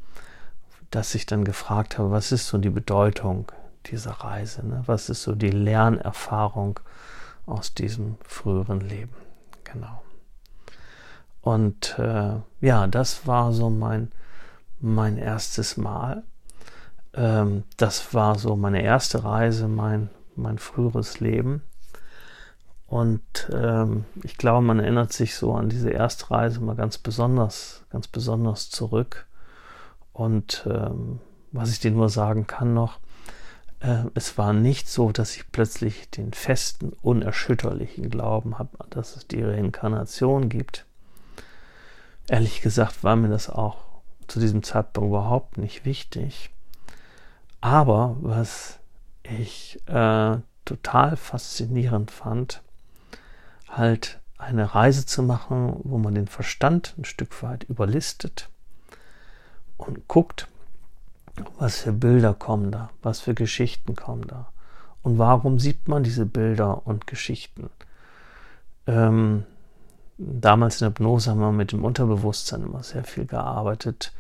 dass 0.91 1.15
ich 1.15 1.27
dann 1.27 1.45
gefragt 1.45 1.99
habe, 1.99 2.11
was 2.11 2.33
ist 2.33 2.47
so 2.49 2.59
die 2.59 2.71
Bedeutung 2.71 3.51
dieser 3.87 4.13
Reise? 4.13 4.67
Ne? 4.67 4.83
Was 4.87 5.09
ist 5.09 5.23
so 5.23 5.35
die 5.35 5.51
Lernerfahrung 5.51 6.81
aus 7.51 7.75
diesem 7.75 8.17
früheren 8.23 8.81
Leben. 8.81 9.13
Genau. 9.65 10.03
Und 11.43 11.99
äh, 11.99 12.35
ja, 12.61 12.87
das 12.87 13.27
war 13.27 13.53
so 13.53 13.71
mein, 13.71 14.11
mein 14.81 15.17
erstes 15.17 15.77
Mal. 15.77 16.23
Ähm, 17.15 17.65
das 17.77 18.15
war 18.15 18.39
so 18.39 18.57
meine 18.57 18.83
erste 18.83 19.25
Reise, 19.25 19.69
mein, 19.69 20.11
mein 20.37 20.59
früheres 20.59 21.21
Leben. 21.21 21.63
Und 22.87 23.23
ähm, 23.53 24.05
ich 24.25 24.37
glaube, 24.37 24.67
man 24.67 24.81
erinnert 24.81 25.13
sich 25.13 25.37
so 25.37 25.55
an 25.55 25.69
diese 25.69 25.95
Erstreise 25.95 26.61
mal 26.61 26.75
ganz 26.75 26.99
besonders, 26.99 27.85
ganz 27.91 28.09
besonders 28.09 28.69
zurück. 28.69 29.27
Und 30.13 30.67
ähm, 30.69 31.21
was 31.53 31.71
ich 31.71 31.79
dir 31.79 31.93
nur 31.93 32.09
sagen 32.09 32.47
kann 32.49 32.75
noch, 32.75 32.99
äh, 33.79 34.05
es 34.15 34.37
war 34.39 34.53
nicht 34.53 34.89
so, 34.89 35.13
dass 35.13 35.37
ich 35.37 35.51
plötzlich 35.53 36.11
den 36.11 36.33
festen, 36.33 36.93
unerschütterlichen 37.01 38.11
Glauben 38.11 38.59
habe, 38.59 38.71
dass 38.91 39.17
es 39.17 39.27
die 39.27 39.43
Reinkarnation 39.43 40.49
gibt. 40.49 40.85
Ehrlich 42.31 42.61
gesagt 42.61 43.03
war 43.03 43.17
mir 43.17 43.29
das 43.29 43.51
auch 43.51 43.79
zu 44.29 44.39
diesem 44.39 44.63
Zeitpunkt 44.63 45.09
überhaupt 45.09 45.59
nicht 45.59 45.85
wichtig. 45.85 46.51
Aber 47.61 48.17
was 48.21 48.79
ich 49.25 49.81
äh, 49.89 50.37
total 50.65 51.17
faszinierend 51.17 52.13
fand, 52.13 52.63
halt 53.69 54.21
eine 54.39 54.77
Reise 54.77 55.07
zu 55.07 55.25
machen, 55.25 55.81
wo 55.83 55.99
man 55.99 56.15
den 56.15 56.29
Verstand 56.29 56.95
ein 56.97 57.05
Stück 57.05 57.43
weit 57.43 57.65
überlistet 57.65 58.49
und 59.77 60.07
guckt, 60.07 60.47
was 61.59 61.79
für 61.81 61.93
Bilder 61.93 62.33
kommen 62.33 62.71
da, 62.71 62.91
was 63.03 63.19
für 63.19 63.35
Geschichten 63.35 63.97
kommen 63.97 64.29
da 64.29 64.53
und 65.03 65.19
warum 65.19 65.59
sieht 65.59 65.89
man 65.89 66.05
diese 66.05 66.27
Bilder 66.27 66.87
und 66.87 67.09
Geschichten. 67.09 67.71
Ähm, 68.87 69.47
damals 70.21 70.81
in 70.81 70.87
der 70.87 70.91
Hypnose 70.91 71.31
haben 71.31 71.41
wir 71.41 71.53
mit 71.53 71.73
dem 71.73 71.85
Unterbewusstsein 71.85 72.63
immer 72.63 72.83
sehr 72.83 73.05
viel 73.05 73.27
gearbeitet. 73.27 74.13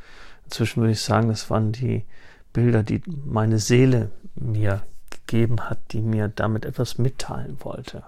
Inzwischen 0.44 0.80
würde 0.80 0.92
ich 0.92 1.02
sagen, 1.02 1.28
das 1.28 1.50
waren 1.50 1.72
die 1.72 2.04
Bilder, 2.52 2.82
die 2.82 3.02
meine 3.06 3.58
Seele 3.58 4.10
mir 4.34 4.82
gegeben 5.10 5.68
hat, 5.68 5.78
die 5.92 6.00
mir 6.00 6.28
damit 6.28 6.64
etwas 6.64 6.98
mitteilen 6.98 7.58
wollte. 7.60 8.04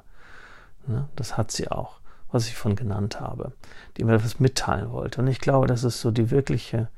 Ne? 0.87 1.09
Das 1.17 1.37
hat 1.37 1.51
sie 1.51 1.71
auch, 1.71 2.01
was 2.31 2.49
ich 2.49 2.57
von 2.57 2.75
genannt 2.75 3.21
habe, 3.21 3.53
die 3.97 4.05
mir 4.05 4.15
etwas 4.15 4.41
mitteilen 4.41 4.91
wollte. 4.91 5.21
Und 5.21 5.29
ich 5.29 5.41
glaube, 5.41 5.67
das 5.67 5.85
ist 5.85 6.01
so 6.01 6.11
die 6.11 6.31
wirkliche 6.31 6.89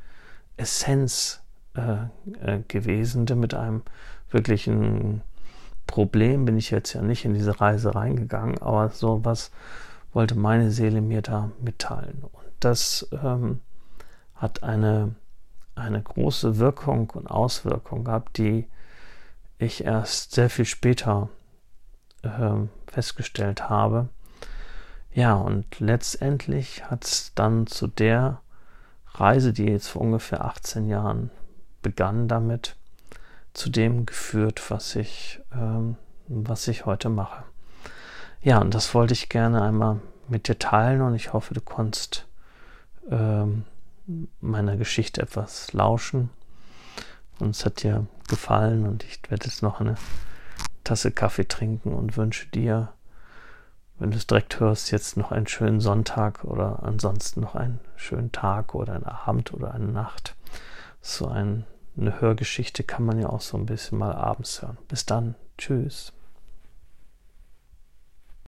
Essenz 0.57 1.43
äh, 1.75 2.05
äh, 2.41 2.61
gewesen, 2.69 3.27
denn 3.27 3.41
mit 3.41 3.53
einem 3.53 3.83
wirklichen 4.31 5.23
Problem 5.87 6.45
bin 6.45 6.57
ich 6.57 6.71
jetzt 6.71 6.93
ja 6.93 7.03
nicht 7.03 7.25
in 7.25 7.35
diese 7.35 7.61
Reise 7.61 7.95
reingegangen, 7.95 8.63
aber 8.63 8.89
so 8.91 9.25
was 9.25 9.51
wollte 10.15 10.37
meine 10.37 10.71
Seele 10.71 11.01
mir 11.01 11.23
da 11.23 11.51
mitteilen. 11.61 12.23
Und 12.23 12.47
das 12.61 13.09
ähm, 13.23 13.61
hat 14.35 14.63
eine, 14.63 15.15
eine 15.75 16.01
große 16.01 16.59
Wirkung 16.59 17.11
und 17.11 17.27
Auswirkung 17.27 18.05
gehabt, 18.05 18.39
die 18.39 18.67
ich 19.59 19.85
erst 19.85 20.33
sehr 20.33 20.51
viel 20.51 20.65
später 20.65 21.29
äh, 22.23 22.55
festgestellt 22.87 23.69
habe. 23.69 24.09
Ja, 25.13 25.35
und 25.35 25.79
letztendlich 25.81 26.91
hat 26.91 27.05
es 27.05 27.33
dann 27.35 27.67
zu 27.67 27.87
der 27.87 28.41
Reise, 29.13 29.53
die 29.53 29.67
jetzt 29.67 29.89
vor 29.89 30.03
ungefähr 30.03 30.45
18 30.45 30.89
Jahren 30.89 31.31
begann, 31.83 32.27
damit 32.27 32.77
zu 33.53 33.71
dem 33.71 34.07
geführt, 34.07 34.71
was 34.71 34.97
ich, 34.97 35.41
ähm, 35.53 35.97
was 36.27 36.67
ich 36.67 36.85
heute 36.85 37.09
mache. 37.09 37.45
Ja, 38.45 38.61
und 38.61 38.75
das 38.75 38.93
wollte 38.95 39.15
ich 39.15 39.31
gerne 39.31 39.63
einmal 39.63 40.01
mit 40.29 40.49
dir 40.49 40.59
teilen 40.59 41.01
und 41.01 41.15
ich 41.15 41.33
hoffe, 41.33 41.55
du 41.55 41.63
konntest 41.63 42.27
ähm, 43.11 43.65
meiner 44.43 44.77
Geschichte 44.77 45.23
etwas 45.23 45.73
lauschen. 45.73 46.29
Und 47.41 47.57
es 47.57 47.65
hat 47.65 47.83
dir 47.83 48.07
gefallen 48.29 48.87
und 48.87 49.03
ich 49.03 49.19
werde 49.31 49.47
jetzt 49.47 49.63
noch 49.63 49.81
eine 49.81 49.95
Tasse 50.85 51.11
Kaffee 51.11 51.49
trinken 51.49 51.95
und 51.95 52.19
wünsche 52.19 52.47
dir, 52.49 52.93
wenn 53.99 54.11
du 54.11 54.19
es 54.19 54.27
direkt 54.27 54.61
hörst, 54.61 54.91
jetzt 54.91 55.17
noch 55.17 55.33
einen 55.33 55.47
schönen 55.47 55.81
Sonntag 55.81 56.45
oder 56.45 56.83
ansonsten 56.83 57.41
noch 57.41 57.55
einen 57.55 57.81
schönen 57.97 58.31
Tag 58.31 58.75
oder 58.75 58.93
einen 58.93 59.07
Abend 59.07 59.55
oder 59.55 59.73
eine 59.73 59.87
Nacht. 59.87 60.35
So 61.01 61.29
ein, 61.29 61.65
eine 61.97 62.21
Hörgeschichte 62.21 62.83
kann 62.83 63.07
man 63.07 63.19
ja 63.19 63.31
auch 63.31 63.41
so 63.41 63.57
ein 63.57 63.65
bisschen 63.65 63.97
mal 63.97 64.13
abends 64.13 64.61
hören. 64.61 64.77
Bis 64.87 65.07
dann. 65.07 65.35
Tschüss. 65.57 66.13